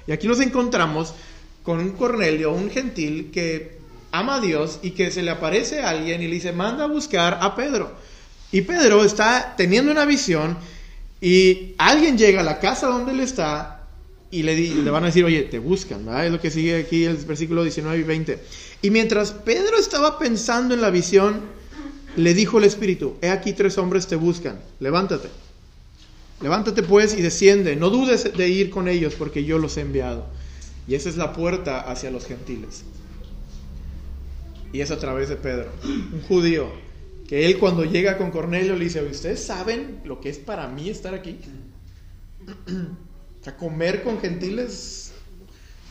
Y 0.05 0.11
aquí 0.11 0.27
nos 0.27 0.41
encontramos 0.41 1.13
con 1.63 1.79
un 1.79 1.91
Cornelio, 1.91 2.51
un 2.51 2.69
gentil 2.69 3.31
que 3.31 3.77
ama 4.11 4.35
a 4.35 4.41
Dios 4.41 4.79
y 4.81 4.91
que 4.91 5.11
se 5.11 5.21
le 5.21 5.31
aparece 5.31 5.81
a 5.81 5.89
alguien 5.89 6.21
y 6.21 6.27
le 6.27 6.35
dice, 6.35 6.51
manda 6.51 6.85
a 6.85 6.87
buscar 6.87 7.39
a 7.41 7.55
Pedro. 7.55 7.91
Y 8.51 8.61
Pedro 8.61 9.03
está 9.03 9.53
teniendo 9.55 9.91
una 9.91 10.05
visión 10.05 10.57
y 11.21 11.73
alguien 11.77 12.17
llega 12.17 12.41
a 12.41 12.43
la 12.43 12.59
casa 12.59 12.87
donde 12.87 13.11
él 13.11 13.19
está 13.19 13.87
y 14.31 14.43
le, 14.43 14.55
le 14.55 14.91
van 14.91 15.03
a 15.03 15.07
decir, 15.07 15.23
oye, 15.25 15.43
te 15.43 15.59
buscan. 15.59 16.07
Es 16.23 16.31
lo 16.31 16.39
que 16.39 16.51
sigue 16.51 16.79
aquí 16.79 17.05
el 17.05 17.17
versículo 17.17 17.63
19 17.63 17.99
y 17.99 18.03
20. 18.03 18.39
Y 18.81 18.89
mientras 18.89 19.31
Pedro 19.31 19.77
estaba 19.77 20.17
pensando 20.19 20.73
en 20.73 20.81
la 20.81 20.89
visión, 20.89 21.41
le 22.15 22.33
dijo 22.33 22.57
el 22.57 22.63
Espíritu, 22.63 23.15
he 23.21 23.29
aquí 23.29 23.53
tres 23.53 23.77
hombres 23.77 24.07
te 24.07 24.15
buscan, 24.15 24.59
levántate. 24.79 25.29
Levántate 26.41 26.83
pues 26.83 27.17
y 27.17 27.21
desciende, 27.21 27.75
no 27.75 27.89
dudes 27.89 28.31
de 28.35 28.47
ir 28.47 28.69
con 28.69 28.87
ellos 28.87 29.15
porque 29.17 29.43
yo 29.43 29.57
los 29.57 29.75
he 29.77 29.81
enviado. 29.81 30.25
Y 30.89 30.95
esa 30.95 31.07
es 31.07 31.17
la 31.17 31.33
puerta 31.33 31.81
hacia 31.81 32.09
los 32.09 32.25
gentiles. 32.25 32.83
Y 34.73 34.81
es 34.81 34.89
a 34.89 34.97
través 34.97 35.29
de 35.29 35.35
Pedro, 35.35 35.71
un 35.83 36.21
judío 36.27 36.67
que 37.27 37.45
él 37.45 37.59
cuando 37.59 37.85
llega 37.85 38.17
con 38.17 38.31
Cornelio 38.31 38.75
le 38.75 38.85
dice, 38.85 39.03
¿ustedes 39.03 39.45
saben 39.45 40.01
lo 40.03 40.19
que 40.19 40.29
es 40.29 40.39
para 40.39 40.67
mí 40.67 40.89
estar 40.89 41.13
aquí? 41.13 41.37
o 42.67 43.43
sea, 43.43 43.55
comer 43.55 44.01
con 44.01 44.19
gentiles. 44.19 45.11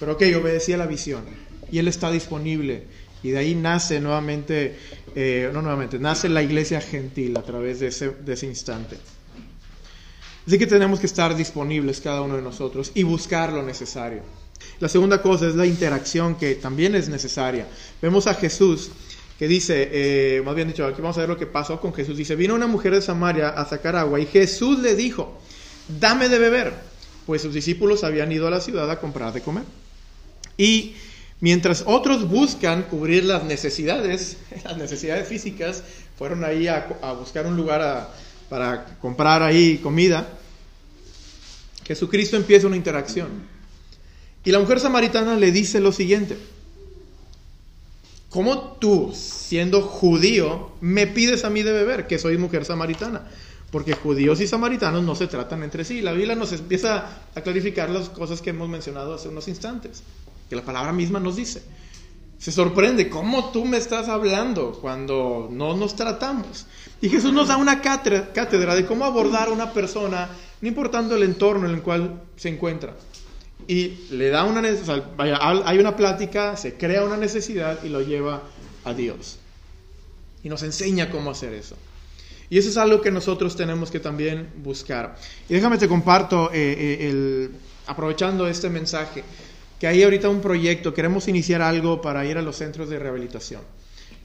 Pero 0.01 0.15
ok, 0.15 0.23
obedecía 0.37 0.77
la 0.77 0.87
visión. 0.87 1.23
Y 1.71 1.79
él 1.79 1.87
está 1.87 2.11
disponible. 2.11 2.83
Y 3.23 3.31
de 3.31 3.39
ahí 3.39 3.55
nace 3.55 4.01
nuevamente, 4.01 4.77
eh, 5.15 5.49
no 5.53 5.63
nuevamente, 5.63 6.01
nace 6.01 6.29
la 6.29 6.43
iglesia 6.43 6.81
gentil 6.81 7.37
a 7.37 7.43
través 7.43 7.79
de 7.79 7.89
ese, 7.89 8.11
de 8.11 8.33
ese 8.33 8.47
instante. 8.47 8.97
Así 10.45 10.59
que 10.59 10.67
tenemos 10.67 10.99
que 10.99 11.07
estar 11.07 11.37
disponibles 11.37 12.01
cada 12.01 12.23
uno 12.23 12.35
de 12.35 12.43
nosotros 12.43 12.91
y 12.95 13.05
buscar 13.05 13.53
lo 13.53 13.63
necesario. 13.63 14.23
La 14.81 14.89
segunda 14.89 15.21
cosa 15.23 15.49
es 15.49 15.55
la 15.55 15.67
interacción 15.67 16.37
que 16.37 16.55
también 16.55 16.95
es 16.95 17.09
necesaria. 17.09 17.67
Vemos 18.01 18.27
a 18.27 18.35
Jesús 18.35 18.91
que 19.39 19.49
dice, 19.49 19.89
eh, 19.93 20.43
más 20.45 20.55
bien 20.55 20.69
dicho, 20.69 20.85
aquí 20.85 21.01
vamos 21.01 21.17
a 21.17 21.21
ver 21.21 21.29
lo 21.29 21.37
que 21.37 21.47
pasó 21.47 21.81
con 21.81 21.95
Jesús. 21.95 22.17
Dice, 22.17 22.37
vino 22.37 22.55
una 22.55 22.67
mujer 22.67 22.95
de 22.95 23.03
Samaria 23.03 23.49
a 23.51 23.65
sacar 23.65 23.97
agua 23.97 24.21
y 24.21 24.27
Jesús 24.27 24.81
le 24.81 24.95
dijo, 24.95 25.41
dame 26.01 26.29
de 26.29 26.39
beber, 26.39 26.75
pues 27.27 27.43
sus 27.43 27.55
discípulos 27.55 28.05
habían 28.05 28.33
ido 28.33 28.47
a 28.47 28.51
la 28.51 28.61
ciudad 28.61 28.91
a 28.91 28.99
comprar 28.99 29.33
de 29.33 29.43
comer. 29.43 29.65
Y 30.57 30.95
Mientras 31.41 31.85
otros 31.87 32.29
buscan 32.29 32.85
cubrir 32.85 33.25
las 33.25 33.45
necesidades, 33.45 34.39
las 34.65 34.77
necesidades 34.77 35.29
físicas, 35.29 35.85
fueron 36.17 36.45
ahí 36.45 36.67
a, 36.67 36.89
buscar 37.19 37.47
un 37.47 37.57
lugar 37.57 38.11
para 38.49 38.85
comprar 39.01 39.43
ahí 39.43 39.79
comida, 39.79 40.29
Jesucristo 41.87 42.37
empieza 42.37 42.67
una 42.67 42.77
interacción. 42.77 43.29
Y 44.49 44.51
la 44.51 44.61
mujer 44.61 44.81
samaritana 44.81 45.37
le 45.37 45.53
dice 45.53 45.79
lo 45.79 45.93
siguiente, 45.93 46.39
¿cómo 48.31 48.79
tú, 48.81 49.13
siendo 49.15 49.83
judío, 49.83 50.71
me 50.81 51.07
pides 51.07 51.45
a 51.45 51.51
mí 51.51 51.63
de 51.63 51.71
beber, 51.71 52.07
que 52.07 52.19
soy 52.19 52.39
mujer 52.39 52.65
samaritana? 52.65 53.29
Porque 53.71 53.93
judíos 53.93 54.41
y 54.41 54.47
samaritanos 54.47 55.05
no 55.05 55.15
se 55.17 55.27
tratan 55.27 55.65
entre 55.65 55.85
sí. 55.85 56.01
La 56.01 56.13
Biblia 56.13 56.35
nos 56.35 56.53
empieza 56.53 57.25
a 57.35 57.41
clarificar 57.43 57.91
las 57.91 58.09
cosas 58.09 58.41
que 58.41 58.49
hemos 58.49 58.71
mencionado 58.71 59.13
hace 59.13 59.29
unos 59.29 59.49
instantes, 59.49 60.03
que 60.49 60.57
la 60.57 60.65
palabra 60.65 60.95
misma 60.95 61.21
nos 61.21 61.37
dice. 61.37 61.61
Se 62.39 62.51
sorprende, 62.51 63.11
¿cómo 63.11 63.51
tú 63.51 63.67
me 63.67 63.77
estás 63.77 64.09
hablando 64.09 64.79
cuando 64.81 65.51
no 65.53 65.77
nos 65.77 65.95
tratamos? 65.95 66.65
Y 67.03 67.11
Jesús 67.11 67.35
nos 67.35 67.49
da 67.49 67.59
una 67.59 67.83
cátedra, 67.83 68.75
de 68.75 68.87
cómo 68.87 69.05
abordar 69.05 69.49
a 69.49 69.53
una 69.53 69.75
persona, 69.75 70.31
no 70.63 70.69
importando 70.69 71.17
el 71.17 71.25
entorno 71.25 71.69
en 71.69 71.75
el 71.75 71.83
cual 71.83 72.23
se 72.37 72.49
encuentra. 72.49 72.95
Y 73.69 74.09
le 74.11 74.31
da 74.31 74.45
una 74.45 74.63
necesidad, 74.63 75.05
hay 75.19 75.79
una 75.79 75.95
plática, 75.95 76.57
se 76.57 76.75
crea 76.75 77.05
una 77.05 77.19
necesidad 77.19 77.85
y 77.85 77.91
lo 77.91 78.01
lleva 78.01 78.43
a 78.85 78.95
Dios. 78.95 79.39
Y 80.43 80.49
nos 80.49 80.63
enseña 80.63 81.11
cómo 81.11 81.31
hacer 81.31 81.53
eso. 81.53 81.77
Y 82.51 82.57
eso 82.57 82.71
es 82.71 82.79
algo 82.79 83.03
que 83.03 83.11
nosotros 83.11 83.57
tenemos 83.57 83.91
que 83.91 84.01
también 84.01 84.49
buscar. 84.57 85.17
Y 85.51 85.55
déjame 85.55 85.77
te 85.77 85.87
comparto, 85.87 86.51
eh, 86.51 86.73
eh, 86.79 87.09
el, 87.11 87.51
aprovechando 87.87 88.49
este 88.49 88.71
mensaje, 88.71 89.23
que 89.79 89.87
hay 89.87 90.03
ahorita 90.03 90.31
un 90.31 90.41
proyecto, 90.41 90.95
queremos 90.95 91.29
iniciar 91.29 91.61
algo 91.61 92.01
para 92.01 92.25
ir 92.25 92.39
a 92.39 92.43
los 92.43 92.57
centros 92.57 92.89
de 92.89 92.99
rehabilitación. 92.99 93.61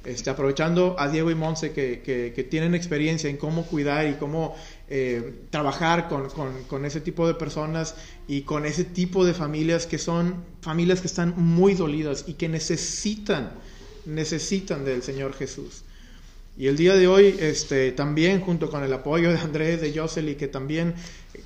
Este, 0.06 0.30
aprovechando 0.30 0.98
a 1.00 1.08
Diego 1.08 1.32
y 1.32 1.36
Monse 1.36 1.72
que, 1.72 2.02
que, 2.04 2.44
tienen 2.44 2.76
experiencia 2.76 3.30
en 3.30 3.38
cómo 3.38 3.66
cuidar 3.66 4.06
y 4.10 4.16
cómo 4.16 4.54
eh, 4.90 5.46
trabajar 5.50 6.10
con, 6.10 6.30
con, 6.30 6.64
con, 6.66 6.84
ese 6.84 7.00
tipo 7.00 7.26
de 7.26 7.36
personas 7.36 7.96
y 8.28 8.42
con 8.42 8.66
ese 8.66 8.84
tipo 8.84 9.24
de 9.24 9.34
familias 9.34 9.86
que 9.86 9.98
son 9.98 10.44
familias 10.60 11.00
que 11.00 11.08
están 11.08 11.34
muy 11.38 11.74
dolidas 11.74 12.26
y 12.28 12.34
que 12.34 12.50
necesitan, 12.50 13.54
necesitan 14.06 14.84
del 14.84 15.04
Señor 15.04 15.34
Jesús. 15.36 15.84
Y 16.58 16.68
el 16.68 16.76
día 16.76 16.96
de 16.96 17.08
hoy, 17.08 17.36
este, 17.40 17.94
también 17.94 18.42
junto 18.42 18.70
con 18.70 18.84
el 18.84 18.94
apoyo 18.94 19.32
de 19.32 19.40
Andrés, 19.40 19.82
de 19.82 19.98
Josely, 19.98 20.36
que 20.36 20.48
también 20.48 20.94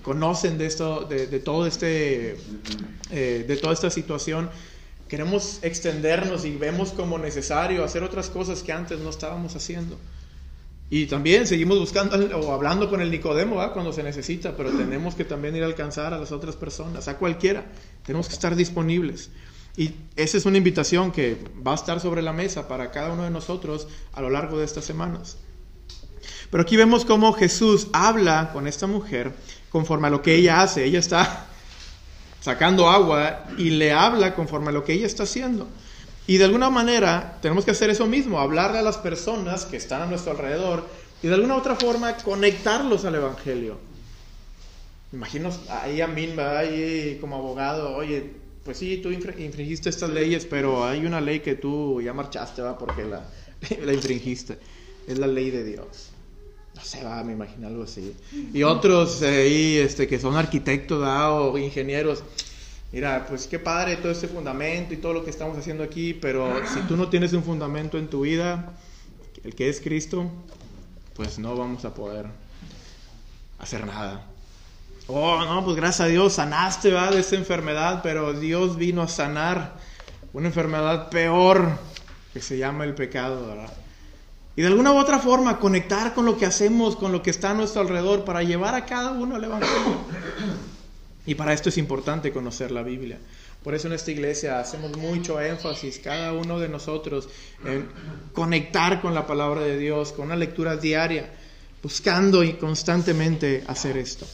conocen 0.01 0.57
de 0.57 0.65
esto, 0.65 1.05
de, 1.05 1.27
todo 1.39 1.65
este, 1.65 2.35
eh, 3.11 3.45
de 3.47 3.57
toda 3.57 3.73
esta 3.73 3.89
situación, 3.89 4.49
queremos 5.07 5.59
extendernos 5.61 6.45
y 6.45 6.55
vemos 6.55 6.91
como 6.91 7.17
necesario 7.17 7.83
hacer 7.83 8.03
otras 8.03 8.29
cosas 8.29 8.63
que 8.63 8.71
antes 8.71 8.99
no 8.99 9.09
estábamos 9.09 9.55
haciendo. 9.55 9.97
Y 10.89 11.07
también 11.07 11.45
seguimos 11.47 11.79
buscando 11.79 12.15
o 12.37 12.53
hablando 12.53 12.89
con 12.89 13.01
el 13.01 13.11
Nicodemo 13.11 13.55
cuando 13.73 13.91
se 13.91 14.03
necesita, 14.03 14.55
pero 14.55 14.71
tenemos 14.71 15.15
que 15.15 15.25
también 15.25 15.55
ir 15.55 15.63
a 15.63 15.65
alcanzar 15.65 16.13
a 16.13 16.17
las 16.17 16.31
otras 16.31 16.55
personas, 16.55 17.09
a 17.09 17.17
cualquiera. 17.17 17.65
Tenemos 18.05 18.27
que 18.27 18.33
estar 18.33 18.55
disponibles. 18.55 19.29
Y 19.75 19.93
esa 20.15 20.37
es 20.37 20.45
una 20.45 20.57
invitación 20.57 21.11
que 21.11 21.37
va 21.65 21.73
a 21.73 21.75
estar 21.75 21.99
sobre 21.99 22.21
la 22.21 22.31
mesa 22.31 22.67
para 22.67 22.89
cada 22.89 23.11
uno 23.11 23.23
de 23.23 23.29
nosotros 23.29 23.87
a 24.13 24.21
lo 24.21 24.29
largo 24.29 24.57
de 24.57 24.65
estas 24.65 24.85
semanas. 24.85 25.37
Pero 26.49 26.63
aquí 26.63 26.77
vemos 26.77 27.03
cómo 27.03 27.33
Jesús 27.33 27.87
habla 27.91 28.51
con 28.53 28.65
esta 28.65 28.87
mujer 28.87 29.33
conforme 29.69 30.07
a 30.07 30.09
lo 30.09 30.21
que 30.21 30.35
ella 30.35 30.61
hace. 30.61 30.85
Ella 30.85 30.99
está 30.99 31.47
sacando 32.47 32.87
agua 32.89 33.43
y 33.57 33.71
le 33.71 33.91
habla 33.91 34.33
conforme 34.33 34.69
a 34.69 34.71
lo 34.71 34.85
que 34.85 34.93
ella 34.93 35.05
está 35.05 35.23
haciendo. 35.23 35.67
Y 36.27 36.37
de 36.37 36.45
alguna 36.45 36.69
manera 36.69 37.39
tenemos 37.41 37.65
que 37.65 37.71
hacer 37.71 37.89
eso 37.89 38.07
mismo, 38.07 38.39
hablarle 38.39 38.79
a 38.79 38.81
las 38.81 38.97
personas 38.97 39.65
que 39.65 39.75
están 39.75 40.01
a 40.01 40.05
nuestro 40.05 40.31
alrededor 40.31 40.85
y 41.21 41.27
de 41.27 41.33
alguna 41.33 41.57
otra 41.57 41.75
forma 41.75 42.15
conectarlos 42.15 43.03
al 43.03 43.15
Evangelio. 43.15 43.77
Imagino 45.11 45.49
ahí 45.69 45.99
a 45.99 46.07
mí, 46.07 46.33
ahí 46.39 47.17
como 47.19 47.35
abogado, 47.35 47.93
oye, 47.93 48.31
pues 48.63 48.77
sí, 48.77 48.97
tú 49.03 49.09
infringiste 49.11 49.89
estas 49.89 50.09
leyes, 50.09 50.45
pero 50.45 50.85
hay 50.85 51.05
una 51.05 51.19
ley 51.19 51.41
que 51.41 51.55
tú 51.55 52.01
ya 52.01 52.13
marchaste, 52.13 52.61
va, 52.61 52.77
porque 52.77 53.03
la, 53.03 53.25
la 53.85 53.91
infringiste. 53.91 54.57
Es 55.05 55.17
la 55.17 55.27
ley 55.27 55.51
de 55.51 55.65
Dios. 55.65 56.11
No 56.77 56.83
sé, 56.83 57.03
va, 57.03 57.23
me 57.23 57.33
imagino 57.33 57.67
algo 57.67 57.83
así. 57.83 58.15
Y 58.53 58.61
otros 58.61 59.23
ahí, 59.23 59.77
este, 59.77 60.07
que 60.07 60.19
son 60.19 60.35
arquitectos 60.35 61.01
o 61.03 61.57
ingenieros. 61.57 62.23
Mira, 62.91 63.25
pues 63.27 63.47
qué 63.47 63.57
padre 63.57 63.97
todo 63.97 64.11
este 64.11 64.27
fundamento 64.27 64.93
y 64.93 64.97
todo 64.97 65.13
lo 65.13 65.23
que 65.23 65.31
estamos 65.31 65.57
haciendo 65.57 65.83
aquí, 65.83 66.13
pero 66.13 66.61
si 66.71 66.79
tú 66.81 66.95
no 66.95 67.09
tienes 67.09 67.33
un 67.33 67.43
fundamento 67.43 67.97
en 67.97 68.07
tu 68.07 68.21
vida, 68.21 68.73
el 69.43 69.55
que 69.55 69.69
es 69.69 69.81
Cristo, 69.81 70.31
pues 71.15 71.39
no 71.39 71.55
vamos 71.55 71.83
a 71.83 71.95
poder 71.95 72.27
hacer 73.57 73.85
nada. 73.87 74.23
Oh, 75.07 75.43
no, 75.43 75.65
pues 75.65 75.75
gracias 75.75 76.01
a 76.01 76.05
Dios 76.05 76.33
sanaste 76.33 76.91
¿va? 76.91 77.09
de 77.09 77.21
esa 77.21 77.35
enfermedad, 77.35 78.01
pero 78.03 78.33
Dios 78.33 78.77
vino 78.77 79.01
a 79.01 79.07
sanar 79.07 79.73
una 80.31 80.47
enfermedad 80.49 81.09
peor 81.09 81.71
que 82.33 82.39
se 82.39 82.59
llama 82.59 82.83
el 82.83 82.93
pecado, 82.93 83.47
¿verdad? 83.47 83.73
Y 84.57 84.61
de 84.63 84.67
alguna 84.69 84.91
u 84.91 84.97
otra 84.97 85.19
forma 85.19 85.59
conectar 85.59 86.15
con 86.15 86.25
lo 86.25 86.35
que 86.35 86.47
hacemos, 86.47 86.95
con 86.95 87.11
lo 87.11 87.21
que 87.21 87.29
está 87.29 87.51
a 87.51 87.53
nuestro 87.53 87.81
alrededor, 87.81 88.25
para 88.25 88.41
llevar 88.41 88.73
a 88.73 88.85
cada 88.85 89.11
uno 89.11 89.35
al 89.35 89.43
Evangelio. 89.43 89.97
Y 91.27 91.35
para 91.35 91.53
esto 91.53 91.69
es 91.69 91.77
importante 91.77 92.33
conocer 92.33 92.71
la 92.71 92.81
Biblia. 92.81 93.19
Por 93.63 93.75
eso 93.75 93.87
en 93.87 93.93
esta 93.93 94.09
iglesia 94.09 94.59
hacemos 94.59 94.97
mucho 94.97 95.39
énfasis, 95.39 95.99
cada 95.99 96.33
uno 96.33 96.59
de 96.59 96.69
nosotros, 96.69 97.29
en 97.63 97.87
conectar 98.33 98.99
con 98.99 99.13
la 99.13 99.27
palabra 99.27 99.61
de 99.61 99.77
Dios, 99.77 100.11
con 100.11 100.25
una 100.25 100.35
lectura 100.35 100.75
diaria, 100.75 101.29
buscando 101.83 102.43
y 102.43 102.53
constantemente 102.53 103.63
hacer 103.67 103.95
esto 103.95 104.25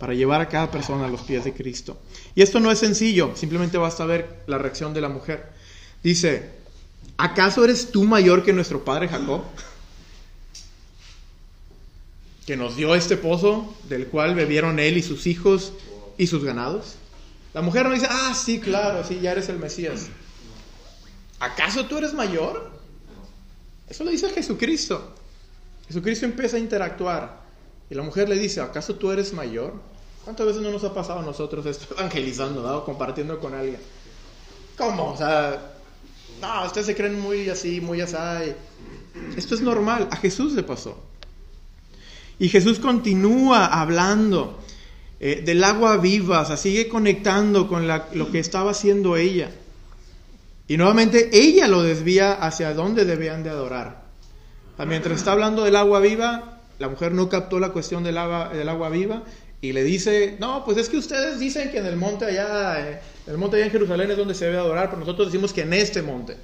para 0.00 0.14
llevar 0.14 0.40
a 0.40 0.48
cada 0.48 0.72
persona 0.72 1.04
a 1.04 1.08
los 1.08 1.20
pies 1.20 1.44
de 1.44 1.52
Cristo. 1.52 2.00
Y 2.34 2.42
esto 2.42 2.58
no 2.58 2.72
es 2.72 2.80
sencillo, 2.80 3.36
simplemente 3.36 3.78
basta 3.78 4.04
ver 4.06 4.42
la 4.48 4.58
reacción 4.58 4.92
de 4.92 5.00
la 5.00 5.08
mujer. 5.08 5.50
Dice, 6.02 6.61
¿acaso 7.16 7.64
eres 7.64 7.90
tú 7.90 8.04
mayor 8.04 8.44
que 8.44 8.52
nuestro 8.52 8.84
padre 8.84 9.08
Jacob? 9.08 9.42
Que 12.46 12.56
nos 12.56 12.76
dio 12.76 12.94
este 12.94 13.16
pozo 13.16 13.74
del 13.88 14.06
cual 14.08 14.34
bebieron 14.34 14.78
él 14.78 14.96
y 14.96 15.02
sus 15.02 15.26
hijos 15.26 15.72
y 16.18 16.26
sus 16.26 16.44
ganados. 16.44 16.96
La 17.54 17.62
mujer 17.62 17.86
no 17.86 17.92
dice, 17.92 18.08
ah, 18.08 18.34
sí, 18.34 18.60
claro, 18.60 19.04
sí, 19.04 19.20
ya 19.20 19.32
eres 19.32 19.48
el 19.48 19.58
Mesías. 19.58 20.06
¿Acaso 21.38 21.86
tú 21.86 21.98
eres 21.98 22.14
mayor? 22.14 22.70
Eso 23.88 24.04
lo 24.04 24.10
dice 24.10 24.30
Jesucristo. 24.30 25.14
Jesucristo 25.86 26.24
empieza 26.24 26.56
a 26.56 26.60
interactuar. 26.60 27.42
Y 27.90 27.94
la 27.94 28.02
mujer 28.02 28.28
le 28.28 28.36
dice, 28.36 28.60
¿acaso 28.60 28.94
tú 28.94 29.10
eres 29.10 29.32
mayor? 29.34 29.74
¿Cuántas 30.24 30.46
veces 30.46 30.62
no 30.62 30.70
nos 30.70 30.84
ha 30.84 30.94
pasado 30.94 31.18
a 31.18 31.22
nosotros 31.22 31.66
esto 31.66 31.94
evangelizando, 31.98 32.62
¿no? 32.62 32.84
compartiendo 32.84 33.38
con 33.38 33.54
alguien? 33.54 33.80
¿Cómo? 34.78 35.12
O 35.12 35.16
sea, 35.16 35.71
no, 36.42 36.66
ustedes 36.66 36.88
se 36.88 36.96
creen 36.96 37.20
muy 37.20 37.48
así, 37.48 37.80
muy 37.80 38.00
así. 38.00 38.16
Esto 39.36 39.54
es 39.54 39.60
normal, 39.60 40.08
a 40.10 40.16
Jesús 40.16 40.52
le 40.54 40.64
pasó. 40.64 41.00
Y 42.38 42.48
Jesús 42.48 42.80
continúa 42.80 43.66
hablando 43.66 44.58
eh, 45.20 45.42
del 45.46 45.62
agua 45.62 45.98
viva, 45.98 46.40
o 46.40 46.44
sea, 46.44 46.56
sigue 46.56 46.88
conectando 46.88 47.68
con 47.68 47.86
lo 47.86 48.30
que 48.32 48.40
estaba 48.40 48.72
haciendo 48.72 49.16
ella. 49.16 49.52
Y 50.66 50.76
nuevamente 50.76 51.30
ella 51.32 51.68
lo 51.68 51.82
desvía 51.82 52.32
hacia 52.32 52.74
donde 52.74 53.04
debían 53.04 53.44
de 53.44 53.50
adorar. 53.50 54.02
mientras 54.84 55.18
está 55.18 55.32
hablando 55.32 55.62
del 55.62 55.76
agua 55.76 56.00
viva, 56.00 56.58
la 56.80 56.88
mujer 56.88 57.12
no 57.12 57.28
captó 57.28 57.60
la 57.60 57.68
cuestión 57.68 58.02
del 58.02 58.18
agua 58.18 58.88
viva 58.90 59.22
y 59.62 59.72
le 59.72 59.84
dice, 59.84 60.36
no, 60.40 60.64
pues 60.64 60.76
es 60.76 60.88
que 60.88 60.96
ustedes 60.96 61.38
dicen 61.38 61.70
que 61.70 61.78
en 61.78 61.86
el 61.86 61.96
monte 61.96 62.24
allá, 62.24 62.90
eh, 62.90 63.00
el 63.28 63.38
monte 63.38 63.56
allá 63.56 63.66
en 63.66 63.70
Jerusalén 63.70 64.10
es 64.10 64.16
donde 64.16 64.34
se 64.34 64.46
debe 64.46 64.58
adorar, 64.58 64.88
pero 64.90 64.98
nosotros 64.98 65.28
decimos 65.28 65.52
que 65.52 65.62
en 65.62 65.72
este 65.72 66.02
monte. 66.02 66.36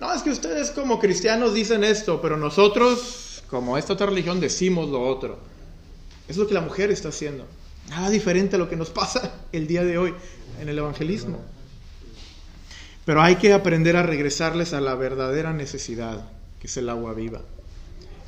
No, 0.00 0.12
es 0.12 0.22
que 0.22 0.30
ustedes 0.30 0.70
como 0.70 1.00
cristianos 1.00 1.54
dicen 1.54 1.82
esto, 1.82 2.20
pero 2.20 2.36
nosotros, 2.36 3.42
como 3.48 3.78
esta 3.78 3.94
otra 3.94 4.06
religión, 4.06 4.38
decimos 4.38 4.90
lo 4.90 5.00
otro. 5.02 5.38
Es 6.28 6.36
lo 6.36 6.46
que 6.46 6.52
la 6.52 6.60
mujer 6.60 6.90
está 6.90 7.08
haciendo. 7.08 7.46
Nada 7.88 8.10
diferente 8.10 8.56
a 8.56 8.58
lo 8.58 8.68
que 8.68 8.76
nos 8.76 8.90
pasa 8.90 9.32
el 9.52 9.66
día 9.66 9.82
de 9.82 9.96
hoy 9.96 10.14
en 10.60 10.68
el 10.68 10.78
evangelismo. 10.78 11.40
Pero 13.06 13.22
hay 13.22 13.36
que 13.36 13.54
aprender 13.54 13.96
a 13.96 14.02
regresarles 14.02 14.74
a 14.74 14.82
la 14.82 14.94
verdadera 14.94 15.54
necesidad, 15.54 16.30
que 16.60 16.66
es 16.66 16.76
el 16.76 16.90
agua 16.90 17.14
viva. 17.14 17.40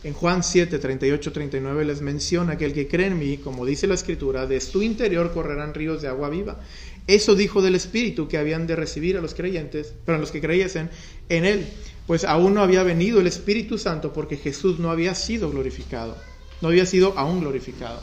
En 0.07 0.13
Juan 0.13 0.45
7, 0.45 0.79
38, 0.79 1.33
39 1.33 1.85
les 1.85 2.01
menciona 2.01 2.57
que 2.57 2.65
el 2.65 2.73
que 2.73 2.87
cree 2.87 3.09
en 3.09 3.19
mí, 3.19 3.39
como 3.39 3.67
dice 3.67 3.89
la 3.89 3.97
escritura, 3.97 4.47
de 4.47 4.61
su 4.61 4.81
interior 4.81 5.33
correrán 5.33 5.75
ríos 5.75 6.01
de 6.01 6.07
agua 6.07 6.29
viva. 6.29 6.61
Eso 7.09 7.35
dijo 7.35 7.61
del 7.61 7.75
Espíritu 7.75 8.29
que 8.29 8.39
habían 8.39 8.69
de 8.69 8.77
recibir 8.77 9.17
a 9.17 9.21
los 9.21 9.35
creyentes, 9.35 9.95
pero 10.05 10.17
a 10.17 10.21
los 10.21 10.31
que 10.31 10.41
creyesen 10.41 10.91
en 11.29 11.45
Él, 11.45 11.67
pues 12.07 12.23
aún 12.23 12.55
no 12.55 12.63
había 12.63 12.85
venido 12.85 13.19
el 13.19 13.27
Espíritu 13.27 13.79
Santo 13.79 14.13
porque 14.13 14.37
Jesús 14.37 14.79
no 14.79 14.93
había 14.93 15.13
sido 15.17 15.51
glorificado, 15.51 16.17
no 16.61 16.69
había 16.69 16.87
sido 16.87 17.19
aún 17.19 17.41
glorificado. 17.41 18.01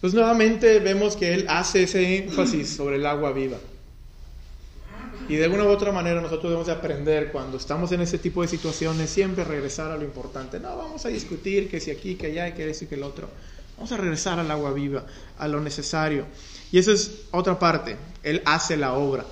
Pues 0.00 0.14
nuevamente 0.14 0.78
vemos 0.78 1.14
que 1.14 1.34
Él 1.34 1.44
hace 1.50 1.82
ese 1.82 2.24
énfasis 2.24 2.70
sobre 2.70 2.96
el 2.96 3.04
agua 3.04 3.32
viva. 3.32 3.58
Y 5.28 5.36
de 5.36 5.48
una 5.48 5.64
u 5.64 5.68
otra 5.68 5.90
manera 5.90 6.20
nosotros 6.20 6.44
debemos 6.44 6.66
de 6.66 6.72
aprender 6.72 7.32
cuando 7.32 7.56
estamos 7.56 7.90
en 7.92 8.02
ese 8.02 8.18
tipo 8.18 8.42
de 8.42 8.48
situaciones 8.48 9.08
siempre 9.08 9.42
regresar 9.42 9.90
a 9.90 9.96
lo 9.96 10.04
importante. 10.04 10.60
No 10.60 10.76
vamos 10.76 11.06
a 11.06 11.08
discutir 11.08 11.70
que 11.70 11.80
si 11.80 11.90
aquí, 11.90 12.16
que 12.16 12.26
allá, 12.26 12.54
que 12.54 12.68
eso 12.68 12.84
y 12.84 12.88
que 12.88 12.96
el 12.96 13.02
otro. 13.02 13.28
Vamos 13.76 13.90
a 13.92 13.96
regresar 13.96 14.38
al 14.38 14.50
agua 14.50 14.72
viva, 14.72 15.06
a 15.38 15.48
lo 15.48 15.60
necesario. 15.60 16.26
Y 16.70 16.78
esa 16.78 16.92
es 16.92 17.22
otra 17.30 17.58
parte. 17.58 17.96
Él 18.22 18.42
hace 18.44 18.76
la 18.76 18.92
obra. 18.94 19.24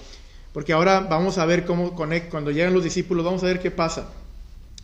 Porque 0.53 0.73
ahora 0.73 1.01
vamos 1.01 1.39
a 1.39 1.45
ver 1.45 1.65
cómo 1.65 1.95
conecta, 1.95 2.31
cuando 2.31 2.51
llegan 2.51 2.73
los 2.73 2.85
discípulos, 2.85 3.25
vamos 3.25 3.43
a 3.43 3.47
ver 3.47 3.61
qué 3.61 3.71
pasa. 3.71 4.09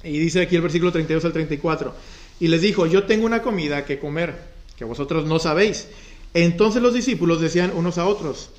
Y 0.05 0.18
dice 0.18 0.42
aquí 0.42 0.57
el 0.57 0.62
versículo 0.62 0.92
32 0.92 1.25
al 1.25 1.33
34. 1.33 1.94
Y 2.40 2.49
les 2.49 2.61
dijo, 2.61 2.87
yo 2.87 3.05
tengo 3.05 3.27
una 3.27 3.42
comida 3.42 3.85
que 3.85 3.99
comer, 3.99 4.35
que 4.77 4.85
vosotros 4.85 5.25
no 5.25 5.38
sabéis. 5.38 5.88
Entonces 6.35 6.83
los 6.83 6.94
discípulos 6.94 7.40
decían 7.40 7.73
unos 7.75 7.99
a 7.99 8.07
otros, 8.07 8.51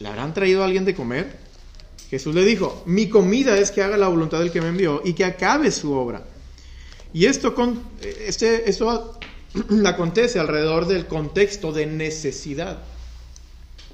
¿le 0.00 0.08
habrán 0.08 0.34
traído 0.34 0.62
a 0.62 0.66
alguien 0.66 0.84
de 0.84 0.94
comer? 0.94 1.43
Jesús 2.10 2.34
le 2.34 2.44
dijo, 2.44 2.82
mi 2.86 3.08
comida 3.08 3.58
es 3.58 3.70
que 3.70 3.82
haga 3.82 3.96
la 3.96 4.08
voluntad 4.08 4.38
del 4.38 4.52
que 4.52 4.60
me 4.60 4.68
envió 4.68 5.02
y 5.04 5.14
que 5.14 5.24
acabe 5.24 5.70
su 5.70 5.92
obra. 5.92 6.24
Y 7.12 7.26
esto, 7.26 7.54
con, 7.54 7.82
este, 8.02 8.64
acontece 9.86 10.38
alrededor 10.38 10.86
del 10.86 11.06
contexto 11.06 11.72
de 11.72 11.86
necesidad. 11.86 12.78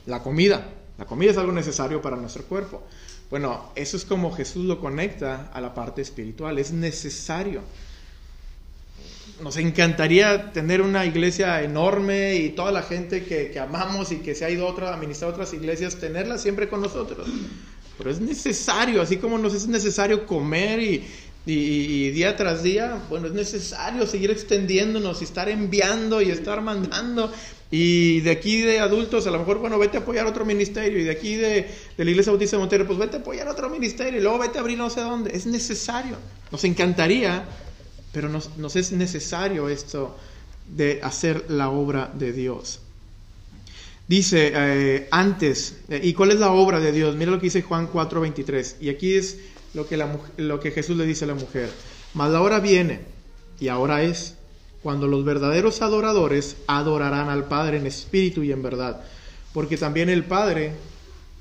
La 0.07 0.23
comida. 0.23 0.67
La 0.99 1.05
comida 1.07 1.31
es 1.31 1.39
algo 1.39 1.53
necesario 1.53 2.03
para 2.03 2.17
nuestro 2.17 2.45
cuerpo. 2.45 2.83
Bueno, 3.31 3.71
eso 3.77 3.97
es 3.97 4.05
como 4.05 4.33
Jesús 4.33 4.65
lo 4.65 4.81
conecta 4.81 5.51
a 5.53 5.61
la 5.61 5.73
parte 5.73 6.03
espiritual. 6.03 6.59
Es 6.59 6.73
necesario. 6.73 7.63
Nos 9.41 9.57
encantaría 9.57 10.53
tener 10.53 10.83
una 10.83 11.07
iglesia 11.07 11.63
enorme 11.63 12.35
y 12.35 12.51
toda 12.51 12.73
la 12.73 12.83
gente 12.83 13.25
que, 13.25 13.59
amamos 13.59 14.13
y 14.13 14.17
que 14.17 14.35
se 14.35 14.45
ha 14.45 14.51
ido 14.51 14.67
otra, 14.67 14.91
a 14.91 14.95
administrar 14.95 15.31
otras 15.31 15.55
iglesias, 15.55 15.97
tenerla 15.97 16.39
siempre 16.39 16.69
con 16.69 16.83
nosotros. 16.83 17.29
Pero 18.01 18.11
es 18.11 18.21
necesario, 18.21 19.03
así 19.03 19.19
como 19.19 19.37
nos 19.37 19.53
es 19.53 19.67
necesario 19.67 20.25
comer 20.27 20.81
y, 20.81 22.11
día 22.11 22.35
tras 22.35 22.63
día, 22.63 23.03
bueno, 23.11 23.27
es 23.27 23.35
necesario 23.35 24.07
seguir 24.07 24.31
extendiéndonos 24.31 25.21
y 25.21 25.25
estar 25.25 25.51
enviando 25.51 26.23
y 26.23 26.31
estar 26.31 26.63
mandando. 26.63 27.31
Y 27.71 28.21
de 28.21 28.31
aquí 28.31 28.63
de 28.63 28.81
adultos, 28.81 29.27
a 29.27 29.31
lo 29.31 29.39
mejor, 29.39 29.59
bueno, 29.59 29.79
vete 29.79 29.99
a 29.99 30.01
apoyar 30.01 30.27
otro 30.27 30.47
ministerio. 30.47 30.99
Y 30.99 31.05
de 31.05 31.11
aquí 31.11 31.37
de, 31.37 31.69
de 31.99 32.05
la 32.05 32.11
Iglesia 32.11 32.33
Bautista 32.33 32.57
de 32.57 32.61
Monterrey, 32.61 32.87
pues 32.87 32.99
vete 32.99 33.19
a 33.19 33.21
apoyar 33.21 33.47
otro 33.49 33.69
ministerio. 33.69 34.19
Y 34.19 34.23
luego 34.23 34.39
vete 34.39 34.57
a 34.57 34.63
abrir 34.63 34.79
no 34.79 34.89
sé 34.89 35.03
dónde. 35.03 35.37
Es 35.37 35.45
necesario. 35.45 36.17
Nos 36.51 36.65
encantaría, 36.65 37.45
pero 38.13 38.31
nos, 38.31 38.57
nos 38.57 38.77
es 38.77 38.93
necesario 38.93 39.69
esto 39.69 40.17
de 40.75 41.01
hacer 41.03 41.45
la 41.51 41.69
obra 41.69 42.11
de 42.15 42.33
Dios. 42.33 42.81
Dice 44.11 44.51
eh, 44.53 45.07
antes, 45.13 45.83
eh, 45.89 46.01
¿y 46.03 46.15
cuál 46.15 46.33
es 46.33 46.41
la 46.41 46.51
obra 46.51 46.81
de 46.81 46.91
Dios? 46.91 47.15
Mira 47.15 47.31
lo 47.31 47.39
que 47.39 47.47
dice 47.47 47.63
Juan 47.63 47.89
4:23. 47.89 48.75
Y 48.81 48.89
aquí 48.89 49.15
es 49.15 49.39
lo 49.73 49.87
que, 49.87 50.05
lo 50.37 50.59
que 50.59 50.73
Jesús 50.73 50.97
le 50.97 51.07
dice 51.07 51.27
a 51.27 51.29
la 51.29 51.35
mujer. 51.35 51.71
Mas 52.15 52.33
la 52.33 52.43
hora 52.43 52.59
viene, 52.59 53.03
y 53.61 53.69
ahora 53.69 54.03
es, 54.03 54.35
cuando 54.83 55.07
los 55.07 55.25
verdaderos 55.25 55.81
adoradores 55.81 56.57
adorarán 56.67 57.29
al 57.29 57.45
Padre 57.45 57.77
en 57.77 57.87
espíritu 57.87 58.43
y 58.43 58.51
en 58.51 58.65
verdad. 58.65 59.01
Porque 59.55 59.77
también 59.77 60.09
el 60.09 60.25
Padre, 60.25 60.73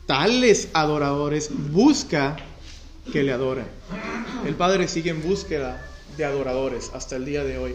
tales 0.06 0.68
adoradores, 0.74 1.50
busca 1.72 2.38
que 3.12 3.24
le 3.24 3.32
adoren. 3.32 3.66
El 4.46 4.54
Padre 4.54 4.88
sigue 4.88 5.10
en 5.10 5.24
búsqueda 5.24 5.84
de 6.18 6.26
adoradores 6.26 6.92
hasta 6.94 7.16
el 7.16 7.26
día 7.26 7.44
de 7.44 7.58
hoy. 7.58 7.74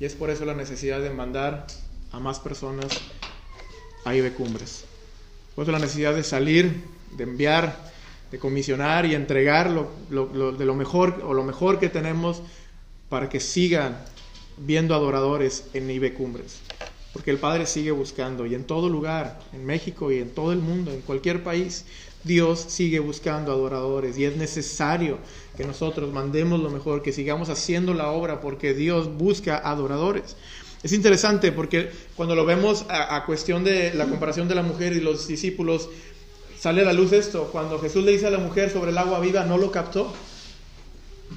Y 0.00 0.04
es 0.04 0.14
por 0.14 0.30
eso 0.30 0.44
la 0.44 0.54
necesidad 0.54 1.00
de 1.00 1.10
mandar 1.10 1.68
a 2.10 2.18
más 2.18 2.40
personas 2.40 2.88
a 4.04 4.14
Ibe 4.14 4.32
Cumbres. 4.32 4.84
Por 5.54 5.64
eso 5.64 5.72
la 5.72 5.78
necesidad 5.78 6.14
de 6.14 6.22
salir, 6.22 6.84
de 7.16 7.24
enviar 7.24 7.92
de 8.32 8.38
comisionar 8.38 9.04
y 9.04 9.14
entregar 9.14 9.70
de 9.70 10.64
lo 10.64 10.74
mejor 10.74 11.22
o 11.24 11.34
lo 11.34 11.44
mejor 11.44 11.78
que 11.78 11.90
tenemos 11.90 12.40
para 13.10 13.28
que 13.28 13.40
sigan 13.40 14.02
viendo 14.56 14.94
adoradores 14.94 15.66
en 15.74 15.90
Ibe 15.90 16.14
Cumbres. 16.14 16.60
Porque 17.12 17.30
el 17.30 17.36
Padre 17.36 17.66
sigue 17.66 17.90
buscando 17.90 18.46
y 18.46 18.54
en 18.54 18.64
todo 18.64 18.88
lugar, 18.88 19.38
en 19.52 19.66
México 19.66 20.10
y 20.10 20.18
en 20.18 20.30
todo 20.30 20.52
el 20.52 20.60
mundo, 20.60 20.92
en 20.92 21.02
cualquier 21.02 21.44
país, 21.44 21.84
Dios 22.24 22.64
sigue 22.68 23.00
buscando 23.00 23.52
adoradores 23.52 24.16
y 24.16 24.24
es 24.24 24.34
necesario 24.38 25.18
que 25.54 25.64
nosotros 25.64 26.10
mandemos 26.10 26.58
lo 26.58 26.70
mejor, 26.70 27.02
que 27.02 27.12
sigamos 27.12 27.50
haciendo 27.50 27.92
la 27.92 28.12
obra 28.12 28.40
porque 28.40 28.72
Dios 28.72 29.14
busca 29.14 29.58
adoradores. 29.58 30.36
Es 30.82 30.92
interesante 30.92 31.52
porque 31.52 31.90
cuando 32.16 32.34
lo 32.34 32.44
vemos 32.44 32.84
a, 32.88 33.24
cuestión 33.24 33.62
de 33.62 33.94
la 33.94 34.06
comparación 34.06 34.48
de 34.48 34.56
la 34.56 34.62
mujer 34.62 34.92
y 34.92 35.00
los 35.00 35.28
discípulos, 35.28 35.88
sale 36.58 36.82
a 36.82 36.84
la 36.84 36.92
luz 36.92 37.12
esto. 37.12 37.48
Cuando 37.52 37.78
Jesús 37.78 38.04
le 38.04 38.12
dice 38.12 38.26
a 38.26 38.30
la 38.30 38.38
mujer 38.38 38.70
sobre 38.70 38.90
el 38.90 38.98
agua 38.98 39.20
viva, 39.20 39.44
no 39.44 39.58
lo 39.58 39.70
captó. 39.70 40.12